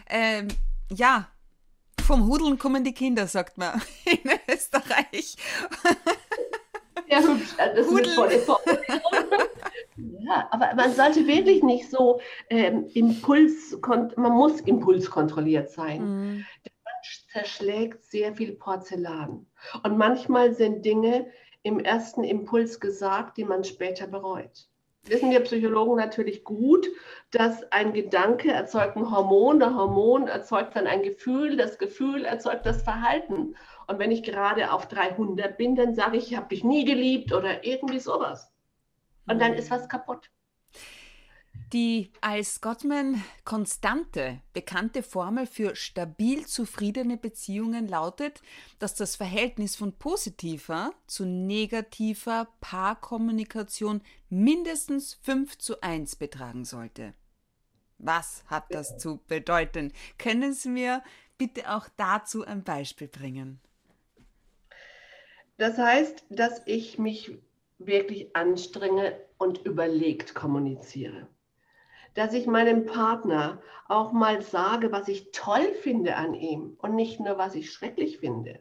Ähm, 0.09 0.49
ja, 0.91 1.29
vom 2.05 2.27
Hudeln 2.27 2.59
kommen 2.59 2.85
die 2.85 2.93
Kinder, 2.93 3.27
sagt 3.27 3.57
man 3.59 3.81
in 4.05 4.31
Österreich. 4.49 5.37
Ja, 7.09 7.21
hübsch. 7.21 7.55
Das 7.57 7.87
ist 7.87 7.89
eine 7.89 8.15
tolle 8.15 8.43
Ja, 9.97 10.49
aber 10.51 10.75
man 10.75 10.93
sollte 10.95 11.27
wirklich 11.27 11.63
nicht 11.63 11.91
so 11.91 12.21
ähm, 12.51 12.87
Impuls, 12.95 13.77
man 14.17 14.33
muss 14.33 14.61
impulskontrolliert 14.61 15.71
sein. 15.71 16.03
Mhm. 16.03 16.47
Der 16.65 16.73
Mensch 16.85 17.27
zerschlägt 17.33 18.05
sehr 18.05 18.35
viel 18.35 18.53
Porzellan. 18.53 19.47
Und 19.83 19.99
manchmal 19.99 20.55
sind 20.55 20.85
Dinge 20.85 21.27
im 21.65 21.81
ersten 21.81 22.23
Impuls 22.23 22.79
gesagt, 22.79 23.39
die 23.39 23.45
man 23.45 23.65
später 23.65 24.07
bereut. 24.07 24.69
Wissen 25.07 25.31
wir 25.31 25.41
Psychologen 25.41 25.97
natürlich 25.97 26.45
gut, 26.45 26.87
dass 27.31 27.71
ein 27.73 27.93
Gedanke 27.93 28.53
erzeugt 28.53 28.97
ein 28.97 29.11
Hormon, 29.11 29.59
der 29.59 29.75
Hormon 29.75 30.29
erzeugt 30.29 30.77
dann 30.77 30.87
ein 30.87 31.03
Gefühl, 31.03 31.57
das 31.57 31.79
Gefühl 31.79 32.25
erzeugt 32.25 32.65
das 32.65 32.83
Verhalten. 32.83 33.55
Und 33.87 33.99
wenn 33.99 34.13
ich 34.13 34.23
gerade 34.23 34.73
auf 34.73 34.87
300 34.89 35.59
bin, 35.59 35.75
dann 35.75 35.95
sage 35.95 36.19
ich, 36.19 36.31
ich 36.31 36.37
habe 36.37 36.49
dich 36.49 36.65
nie 36.65 36.85
geliebt 36.85 37.33
oder 37.33 37.65
irgendwie 37.65 37.99
sowas. 37.99 38.51
Und 39.27 39.41
dann 39.41 39.55
ist 39.55 39.71
was 39.71 39.89
kaputt. 39.89 40.31
Die 41.75 42.13
als 42.21 42.61
Gottman 42.61 43.21
konstante 43.45 44.41
bekannte 44.53 45.03
Formel 45.03 45.45
für 45.45 45.75
stabil 45.75 46.47
zufriedene 46.47 47.17
Beziehungen 47.17 47.89
lautet, 47.89 48.43
dass 48.79 48.95
das 48.95 49.17
Verhältnis 49.17 49.75
von 49.75 49.93
positiver 49.93 50.93
zu 51.09 51.27
negativer 51.27 52.47
Paarkommunikation 52.61 54.03
mindestens 54.29 55.15
5 55.23 55.59
zu 55.59 55.81
1 55.81 56.15
betragen 56.15 56.65
sollte. 56.65 57.13
Was 57.99 58.45
hat 58.47 58.73
das 58.73 58.97
zu 58.97 59.21
bedeuten? 59.27 59.93
Können 60.17 60.53
Sie 60.53 60.69
mir 60.69 61.03
bitte 61.39 61.75
auch 61.75 61.89
dazu 61.97 62.45
ein 62.45 62.63
Beispiel 62.63 63.09
bringen? 63.09 63.59
Das 65.57 65.77
heißt, 65.77 66.25
dass 66.31 66.63
ich 66.67 67.01
mich 67.01 67.37
wirklich 67.79 68.37
anstrenge 68.37 69.19
und 69.39 69.59
überlegt 69.67 70.37
kommuniziere. 70.37 71.27
Dass 72.15 72.33
ich 72.33 72.47
meinem 72.47 72.87
Partner 72.87 73.61
auch 73.89 74.13
mal 74.13 74.43
sage, 74.43 74.93
was 74.93 75.09
ich 75.09 75.31
toll 75.33 75.73
finde 75.83 76.17
an 76.17 76.35
ihm 76.35 76.77
und 76.79 76.95
nicht 76.95 77.21
nur, 77.21 77.39
was 77.39 77.55
ich 77.55 77.73
schrecklich 77.73 78.19
finde. 78.19 78.61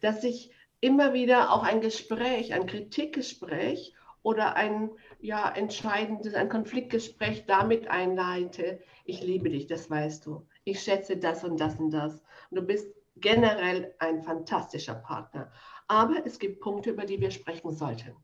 Dass 0.00 0.22
ich 0.22 0.52
immer 0.80 1.12
wieder 1.12 1.52
auch 1.52 1.64
ein 1.64 1.80
Gespräch, 1.80 2.54
ein 2.54 2.66
Kritikgespräch 2.66 3.94
oder 4.22 4.54
ein 4.54 4.90
ja, 5.20 5.50
entscheidendes, 5.50 6.34
ein 6.34 6.48
Konfliktgespräch 6.48 7.46
damit 7.46 7.88
einleite, 7.88 8.80
ich 9.04 9.22
liebe 9.22 9.48
dich, 9.48 9.66
das 9.66 9.90
weißt 9.90 10.26
du. 10.26 10.46
Ich 10.64 10.80
schätze 10.80 11.16
das 11.16 11.44
und 11.44 11.58
das 11.58 11.80
und 11.80 11.90
das. 11.90 12.22
Und 12.50 12.56
du 12.56 12.62
bist 12.62 12.94
generell 13.16 13.94
ein 13.98 14.22
fantastischer 14.22 14.94
Partner. 14.94 15.50
Aber 15.88 16.26
es 16.26 16.38
gibt 16.38 16.60
Punkte, 16.60 16.90
über 16.90 17.06
die 17.06 17.20
wir 17.20 17.30
sprechen 17.30 17.70
sollten. 17.70 18.14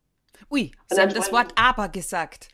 Ui, 0.51 0.73
Sie 0.91 1.01
haben 1.01 1.15
das 1.15 1.33
Wort 1.33 1.53
aber 1.57 1.89
gesagt. 1.89 2.49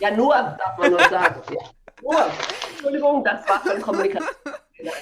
Ja, 0.00 0.10
nur 0.10 0.34
darf 0.34 0.78
man 0.78 0.90
nur 0.90 1.00
sagen. 1.10 1.42
Ja. 1.52 1.70
Nur. 2.02 2.30
Entschuldigung, 2.70 3.24
das 3.24 3.48
war 3.48 3.60
von 3.60 3.80
Kommunikation. 3.80 4.54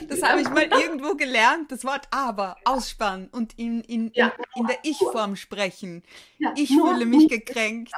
Das 0.08 0.22
habe 0.22 0.40
ich 0.40 0.48
mal 0.48 0.64
irgendwo 0.64 1.14
gelernt, 1.14 1.72
das 1.72 1.84
Wort 1.84 2.06
aber 2.10 2.56
ausspannen 2.64 3.28
und 3.28 3.58
in, 3.58 3.80
in, 3.82 4.12
ja, 4.14 4.32
in, 4.54 4.62
in 4.62 4.66
der 4.68 4.78
Ich-Form 4.82 5.34
sprechen. 5.36 6.02
Ja, 6.38 6.52
ich 6.56 6.68
fühle 6.68 7.06
mich 7.06 7.28
gekränkt. 7.28 7.92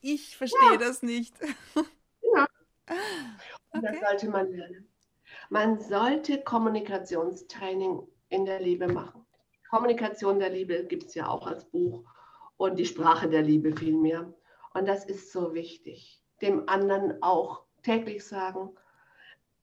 Ich 0.00 0.36
verstehe 0.36 0.72
ja. 0.72 0.76
das 0.76 1.02
nicht. 1.02 1.34
Ja. 1.74 2.46
Okay. 3.70 3.82
Das 3.82 4.00
sollte 4.00 4.28
man 4.30 4.50
lernen. 4.50 4.88
Man 5.50 5.80
sollte 5.80 6.40
Kommunikationstraining 6.40 8.06
in 8.28 8.44
der 8.44 8.60
Liebe 8.60 8.86
machen. 8.88 9.26
Kommunikation 9.70 10.38
der 10.38 10.50
Liebe 10.50 10.84
gibt 10.84 11.04
es 11.04 11.14
ja 11.14 11.28
auch 11.28 11.46
als 11.46 11.64
Buch 11.66 12.04
und 12.58 12.78
die 12.78 12.84
Sprache 12.84 13.30
der 13.30 13.40
Liebe 13.40 13.74
vielmehr. 13.74 14.30
Und 14.74 14.86
das 14.86 15.06
ist 15.06 15.32
so 15.32 15.54
wichtig. 15.54 16.20
Dem 16.42 16.68
anderen 16.68 17.22
auch 17.22 17.62
täglich 17.82 18.26
sagen, 18.26 18.70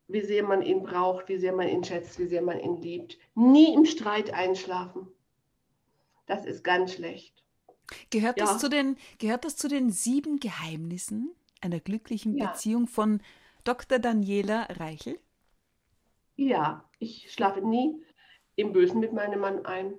wie 0.08 0.21
sehr 0.21 0.43
man 0.43 0.62
ihn 0.62 0.81
braucht, 0.81 1.29
wie 1.29 1.38
sehr 1.38 1.53
man 1.53 1.67
ihn 1.67 1.84
schätzt, 1.84 2.17
wie 2.17 2.25
sehr 2.25 2.41
man 2.41 2.60
ihn 2.60 2.77
liebt. 2.77 3.19
Nie 3.36 3.73
im 3.73 3.86
Streit 3.86 4.34
einschlafen. 4.34 5.08
Das 6.25 6.45
ist 6.45 6.63
ganz 6.63 6.93
schlecht. 6.93 7.43
Gehört, 8.10 8.39
ja. 8.39 8.45
das, 8.45 8.58
zu 8.58 8.69
den, 8.69 8.97
gehört 9.19 9.45
das 9.45 9.58
zu 9.58 9.67
den 9.67 9.91
sieben 9.91 10.39
Geheimnissen 10.39 11.36
einer 11.62 11.79
glücklichen 11.79 12.38
ja. 12.38 12.47
Beziehung 12.47 12.88
von 12.88 13.21
Dr. 13.63 13.99
Daniela 13.99 14.67
Reichel? 14.69 15.19
Ja, 16.36 16.89
ich 16.99 17.31
schlafe 17.31 17.62
nie 17.62 18.03
im 18.55 18.73
Bösen 18.73 18.99
mit 18.99 19.13
meinem 19.13 19.39
Mann 19.39 19.65
ein. 19.65 19.93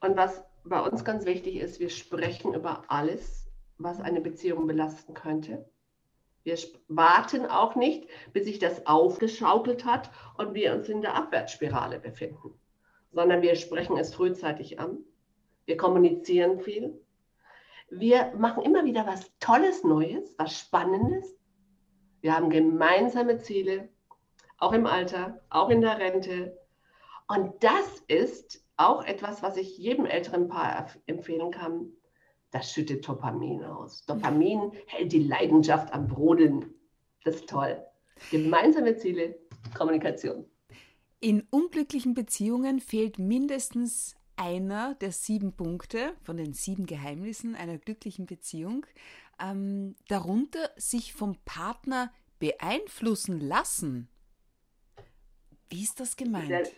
Und 0.00 0.16
was 0.16 0.44
bei 0.64 0.80
uns 0.80 1.04
ganz 1.04 1.24
wichtig 1.24 1.56
ist, 1.56 1.80
wir 1.80 1.90
sprechen 1.90 2.54
über 2.54 2.84
alles, 2.88 3.46
was 3.78 4.00
eine 4.00 4.20
Beziehung 4.20 4.66
belasten 4.66 5.14
könnte. 5.14 5.64
Wir 6.42 6.56
warten 6.88 7.46
auch 7.46 7.74
nicht, 7.74 8.08
bis 8.32 8.44
sich 8.46 8.58
das 8.58 8.86
aufgeschaukelt 8.86 9.84
hat 9.84 10.10
und 10.38 10.54
wir 10.54 10.74
uns 10.74 10.88
in 10.88 11.02
der 11.02 11.14
Abwärtsspirale 11.14 11.98
befinden. 11.98 12.54
sondern 13.12 13.42
wir 13.42 13.56
sprechen 13.56 13.96
es 13.96 14.14
frühzeitig 14.14 14.78
an. 14.78 14.98
Wir 15.64 15.76
kommunizieren 15.76 16.60
viel. 16.60 17.00
Wir 17.90 18.32
machen 18.38 18.62
immer 18.62 18.84
wieder 18.84 19.04
was 19.06 19.36
Tolles 19.40 19.82
Neues, 19.82 20.34
was 20.38 20.56
Spannendes. 20.56 21.36
Wir 22.20 22.36
haben 22.36 22.50
gemeinsame 22.50 23.38
Ziele, 23.38 23.88
auch 24.58 24.72
im 24.72 24.86
Alter, 24.86 25.40
auch 25.50 25.70
in 25.70 25.80
der 25.80 25.98
Rente. 25.98 26.56
Und 27.26 27.64
das 27.64 28.00
ist 28.06 28.64
auch 28.80 29.04
etwas, 29.04 29.42
was 29.42 29.56
ich 29.56 29.76
jedem 29.78 30.06
älteren 30.06 30.48
Paar 30.48 30.88
empfehlen 31.06 31.50
kann. 31.50 31.92
Das 32.50 32.72
schüttet 32.72 33.06
Dopamin 33.06 33.62
aus. 33.62 34.04
Dopamin 34.06 34.72
hält 34.86 35.12
die 35.12 35.22
Leidenschaft 35.22 35.92
am 35.92 36.08
Brodeln. 36.08 36.74
Das 37.24 37.36
ist 37.36 37.48
toll. 37.48 37.80
Gemeinsame 38.30 38.96
Ziele, 38.96 39.38
Kommunikation. 39.76 40.46
In 41.20 41.46
unglücklichen 41.50 42.14
Beziehungen 42.14 42.80
fehlt 42.80 43.18
mindestens 43.18 44.16
einer 44.36 44.94
der 44.94 45.12
sieben 45.12 45.52
Punkte 45.52 46.14
von 46.22 46.38
den 46.38 46.54
sieben 46.54 46.86
Geheimnissen 46.86 47.54
einer 47.54 47.76
glücklichen 47.76 48.24
Beziehung. 48.24 48.86
Ähm, 49.38 49.94
darunter 50.08 50.70
sich 50.76 51.12
vom 51.12 51.36
Partner 51.44 52.10
beeinflussen 52.38 53.40
lassen. 53.40 54.08
Wie 55.68 55.82
ist 55.82 56.00
das 56.00 56.16
gemeint? 56.16 56.72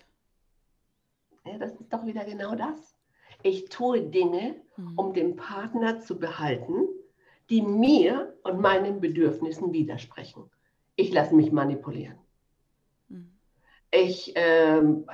Das 1.58 1.72
ist 1.72 1.92
doch 1.92 2.06
wieder 2.06 2.24
genau 2.24 2.54
das. 2.54 2.96
Ich 3.42 3.68
tue 3.68 4.02
Dinge, 4.02 4.56
mhm. 4.76 4.98
um 4.98 5.12
den 5.12 5.36
Partner 5.36 6.00
zu 6.00 6.18
behalten, 6.18 6.88
die 7.50 7.62
mir 7.62 8.34
und 8.44 8.60
meinen 8.60 9.00
Bedürfnissen 9.00 9.72
widersprechen. 9.72 10.50
Ich 10.96 11.12
lasse 11.12 11.34
mich 11.34 11.50
manipulieren. 11.50 12.18
Mhm. 13.08 13.32
Ich, 13.90 14.32
ähm, 14.36 15.06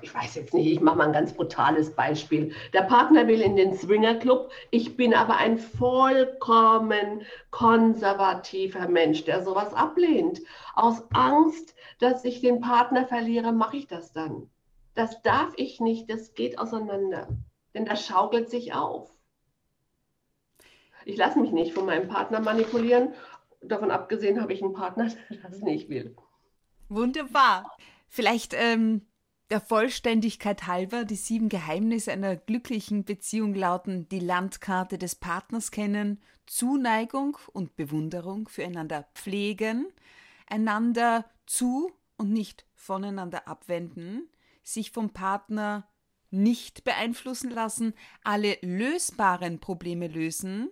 ich 0.00 0.14
weiß 0.14 0.34
jetzt 0.36 0.54
nicht, 0.54 0.66
ich 0.66 0.80
mache 0.80 0.96
mal 0.96 1.06
ein 1.06 1.12
ganz 1.12 1.34
brutales 1.34 1.94
Beispiel. 1.94 2.52
Der 2.72 2.82
Partner 2.82 3.26
will 3.28 3.40
in 3.40 3.56
den 3.56 3.74
Swingerclub, 3.74 4.50
ich 4.70 4.96
bin 4.96 5.14
aber 5.14 5.36
ein 5.36 5.58
vollkommen 5.58 7.22
konservativer 7.50 8.88
Mensch, 8.88 9.24
der 9.24 9.44
sowas 9.44 9.74
ablehnt. 9.74 10.40
Aus 10.74 11.02
Angst, 11.12 11.74
dass 12.00 12.24
ich 12.24 12.40
den 12.40 12.60
Partner 12.60 13.06
verliere, 13.06 13.52
mache 13.52 13.76
ich 13.76 13.86
das 13.86 14.12
dann. 14.12 14.48
Das 14.94 15.22
darf 15.22 15.52
ich 15.56 15.80
nicht, 15.80 16.10
das 16.10 16.34
geht 16.34 16.58
auseinander, 16.58 17.28
denn 17.74 17.86
das 17.86 18.06
schaukelt 18.06 18.50
sich 18.50 18.74
auf. 18.74 19.10
Ich 21.04 21.16
lasse 21.16 21.40
mich 21.40 21.52
nicht 21.52 21.72
von 21.72 21.86
meinem 21.86 22.08
Partner 22.08 22.40
manipulieren. 22.40 23.14
Davon 23.60 23.90
abgesehen 23.90 24.40
habe 24.40 24.52
ich 24.52 24.62
einen 24.62 24.74
Partner, 24.74 25.10
der 25.30 25.50
das 25.50 25.60
nicht 25.60 25.88
will. 25.88 26.14
Wunderbar. 26.88 27.70
Vielleicht 28.08 28.54
ähm, 28.54 29.06
der 29.50 29.60
Vollständigkeit 29.60 30.66
halber, 30.66 31.04
die 31.04 31.16
sieben 31.16 31.48
Geheimnisse 31.48 32.12
einer 32.12 32.36
glücklichen 32.36 33.04
Beziehung 33.04 33.54
lauten 33.54 34.08
die 34.08 34.20
Landkarte 34.20 34.98
des 34.98 35.14
Partners 35.14 35.70
kennen, 35.70 36.20
Zuneigung 36.46 37.38
und 37.52 37.76
Bewunderung 37.76 38.48
füreinander 38.48 39.06
pflegen, 39.14 39.86
einander 40.46 41.24
zu 41.46 41.92
und 42.16 42.32
nicht 42.32 42.66
voneinander 42.74 43.48
abwenden, 43.48 44.28
sich 44.62 44.90
vom 44.90 45.10
Partner 45.10 45.88
nicht 46.30 46.84
beeinflussen 46.84 47.50
lassen, 47.50 47.94
alle 48.24 48.56
lösbaren 48.62 49.60
Probleme 49.60 50.08
lösen 50.08 50.70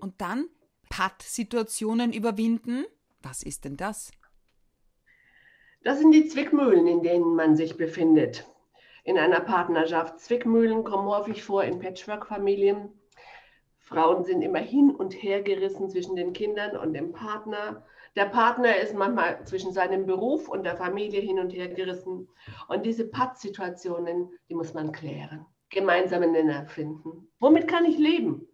und 0.00 0.20
dann 0.20 0.48
Patt-Situationen 0.88 2.12
überwinden. 2.12 2.84
Was 3.20 3.42
ist 3.42 3.64
denn 3.64 3.76
das? 3.76 4.10
Das 5.84 5.98
sind 5.98 6.12
die 6.12 6.26
Zwickmühlen, 6.26 6.86
in 6.86 7.02
denen 7.02 7.34
man 7.34 7.56
sich 7.56 7.76
befindet. 7.76 8.46
In 9.04 9.18
einer 9.18 9.40
Partnerschaft. 9.40 10.20
Zwickmühlen 10.20 10.84
kommen 10.84 11.08
häufig 11.08 11.42
vor 11.42 11.64
in 11.64 11.80
Patchwork-Familien. 11.80 12.88
Frauen 13.78 14.24
sind 14.24 14.42
immer 14.42 14.60
hin 14.60 14.90
und 14.90 15.12
her 15.12 15.42
gerissen 15.42 15.90
zwischen 15.90 16.14
den 16.14 16.32
Kindern 16.32 16.76
und 16.76 16.94
dem 16.94 17.12
Partner. 17.12 17.84
Der 18.14 18.26
Partner 18.26 18.76
ist 18.76 18.94
manchmal 18.94 19.44
zwischen 19.46 19.72
seinem 19.72 20.04
Beruf 20.04 20.48
und 20.48 20.64
der 20.64 20.76
Familie 20.76 21.20
hin 21.20 21.38
und 21.38 21.50
her 21.50 21.68
gerissen. 21.68 22.28
Und 22.68 22.84
diese 22.84 23.06
Pattsituationen, 23.06 24.30
die 24.48 24.54
muss 24.54 24.74
man 24.74 24.92
klären. 24.92 25.46
Gemeinsame 25.70 26.28
Nenner 26.28 26.66
finden. 26.66 27.28
Womit 27.40 27.66
kann 27.68 27.86
ich 27.86 27.96
leben? 27.96 28.46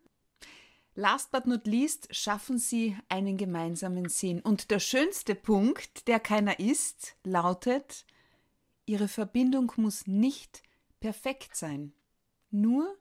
Last 0.95 1.31
but 1.31 1.47
not 1.47 1.67
least 1.67 2.09
schaffen 2.15 2.59
sie 2.59 2.97
einen 3.09 3.37
gemeinsamen 3.37 4.09
Sinn. 4.09 4.41
Und 4.41 4.71
der 4.71 4.79
schönste 4.79 5.35
Punkt, 5.35 6.07
der 6.09 6.21
keiner 6.21 6.59
ist, 6.59 7.17
lautet, 7.25 8.05
ihre 8.87 9.09
Verbindung 9.09 9.73
muss 9.77 10.07
nicht 10.07 10.63
perfekt 11.01 11.57
sein. 11.57 11.93
Nur 12.51 12.97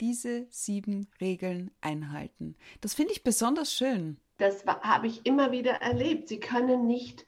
diese 0.00 0.46
sieben 0.50 1.08
Regeln 1.20 1.70
einhalten. 1.80 2.56
Das 2.80 2.94
finde 2.94 3.12
ich 3.12 3.22
besonders 3.22 3.72
schön. 3.72 4.18
Das 4.40 4.64
habe 4.66 5.06
ich 5.06 5.26
immer 5.26 5.52
wieder 5.52 5.82
erlebt. 5.82 6.28
Sie 6.28 6.40
können 6.40 6.86
nicht 6.86 7.26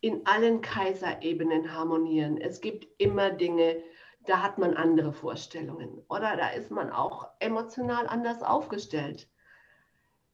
in 0.00 0.26
allen 0.26 0.60
Kaiserebenen 0.60 1.72
harmonieren. 1.72 2.36
Es 2.36 2.60
gibt 2.60 2.88
immer 3.00 3.30
Dinge, 3.30 3.82
da 4.26 4.42
hat 4.42 4.58
man 4.58 4.74
andere 4.74 5.12
Vorstellungen 5.12 6.02
oder 6.08 6.36
da 6.36 6.48
ist 6.50 6.70
man 6.70 6.90
auch 6.90 7.28
emotional 7.38 8.08
anders 8.08 8.42
aufgestellt. 8.42 9.28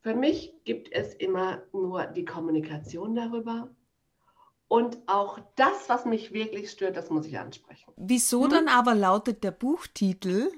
Für 0.01 0.15
mich 0.15 0.55
gibt 0.65 0.91
es 0.93 1.15
immer 1.15 1.63
nur 1.73 2.07
die 2.07 2.25
Kommunikation 2.25 3.15
darüber. 3.15 3.71
Und 4.67 4.99
auch 5.07 5.39
das, 5.57 5.89
was 5.89 6.07
mich 6.07 6.33
wirklich 6.33 6.71
stört, 6.71 6.97
das 6.97 7.11
muss 7.11 7.27
ich 7.27 7.39
ansprechen. 7.39 7.93
Wieso 7.97 8.45
hm? 8.45 8.51
dann 8.51 8.69
aber 8.69 8.95
lautet 8.95 9.45
der 9.45 9.51
Buchtitel 9.51 10.51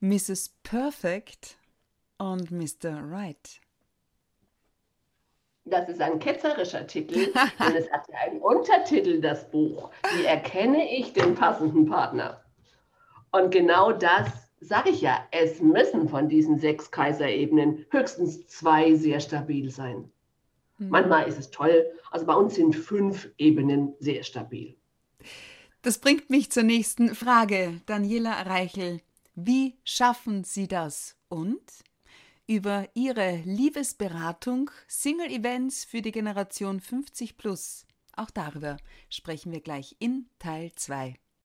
Mrs. 0.00 0.50
Perfect 0.62 1.58
und 2.18 2.50
Mr. 2.50 3.02
Right? 3.02 3.60
Das 5.64 5.88
ist 5.88 6.00
ein 6.00 6.18
ketzerischer 6.18 6.86
Titel, 6.86 7.32
denn 7.58 7.76
es 7.76 7.90
hat 7.92 8.06
ja 8.08 8.18
einen 8.26 8.40
Untertitel, 8.40 9.20
das 9.20 9.50
Buch. 9.50 9.90
Wie 10.14 10.24
erkenne 10.24 10.90
ich 10.96 11.12
den 11.12 11.34
passenden 11.34 11.86
Partner? 11.86 12.42
Und 13.32 13.50
genau 13.50 13.92
das 13.92 14.28
sage 14.60 14.90
ich 14.90 15.00
ja, 15.00 15.26
es 15.30 15.60
müssen 15.60 16.08
von 16.08 16.28
diesen 16.28 16.58
sechs 16.58 16.90
Kaiserebenen 16.90 17.86
höchstens 17.90 18.46
zwei 18.46 18.94
sehr 18.94 19.20
stabil 19.20 19.70
sein. 19.70 20.10
Mhm. 20.78 20.88
Manchmal 20.90 21.28
ist 21.28 21.38
es 21.38 21.50
toll, 21.50 21.86
also 22.10 22.26
bei 22.26 22.34
uns 22.34 22.54
sind 22.54 22.74
fünf 22.74 23.30
Ebenen 23.38 23.94
sehr 24.00 24.22
stabil. 24.22 24.76
Das 25.82 25.98
bringt 25.98 26.28
mich 26.28 26.50
zur 26.50 26.62
nächsten 26.62 27.14
Frage, 27.14 27.80
Daniela 27.86 28.42
Reichel. 28.42 29.00
Wie 29.34 29.78
schaffen 29.84 30.44
Sie 30.44 30.68
das? 30.68 31.16
Und 31.28 31.62
über 32.50 32.88
Ihre 32.94 33.36
Liebesberatung, 33.44 34.72
Single-Events 34.88 35.84
für 35.84 36.02
die 36.02 36.10
Generation 36.10 36.80
50 36.80 37.36
plus. 37.36 37.86
Auch 38.16 38.30
darüber 38.30 38.76
sprechen 39.08 39.52
wir 39.52 39.60
gleich 39.60 39.94
in 40.00 40.28
Teil 40.40 40.72
2. 40.74 41.14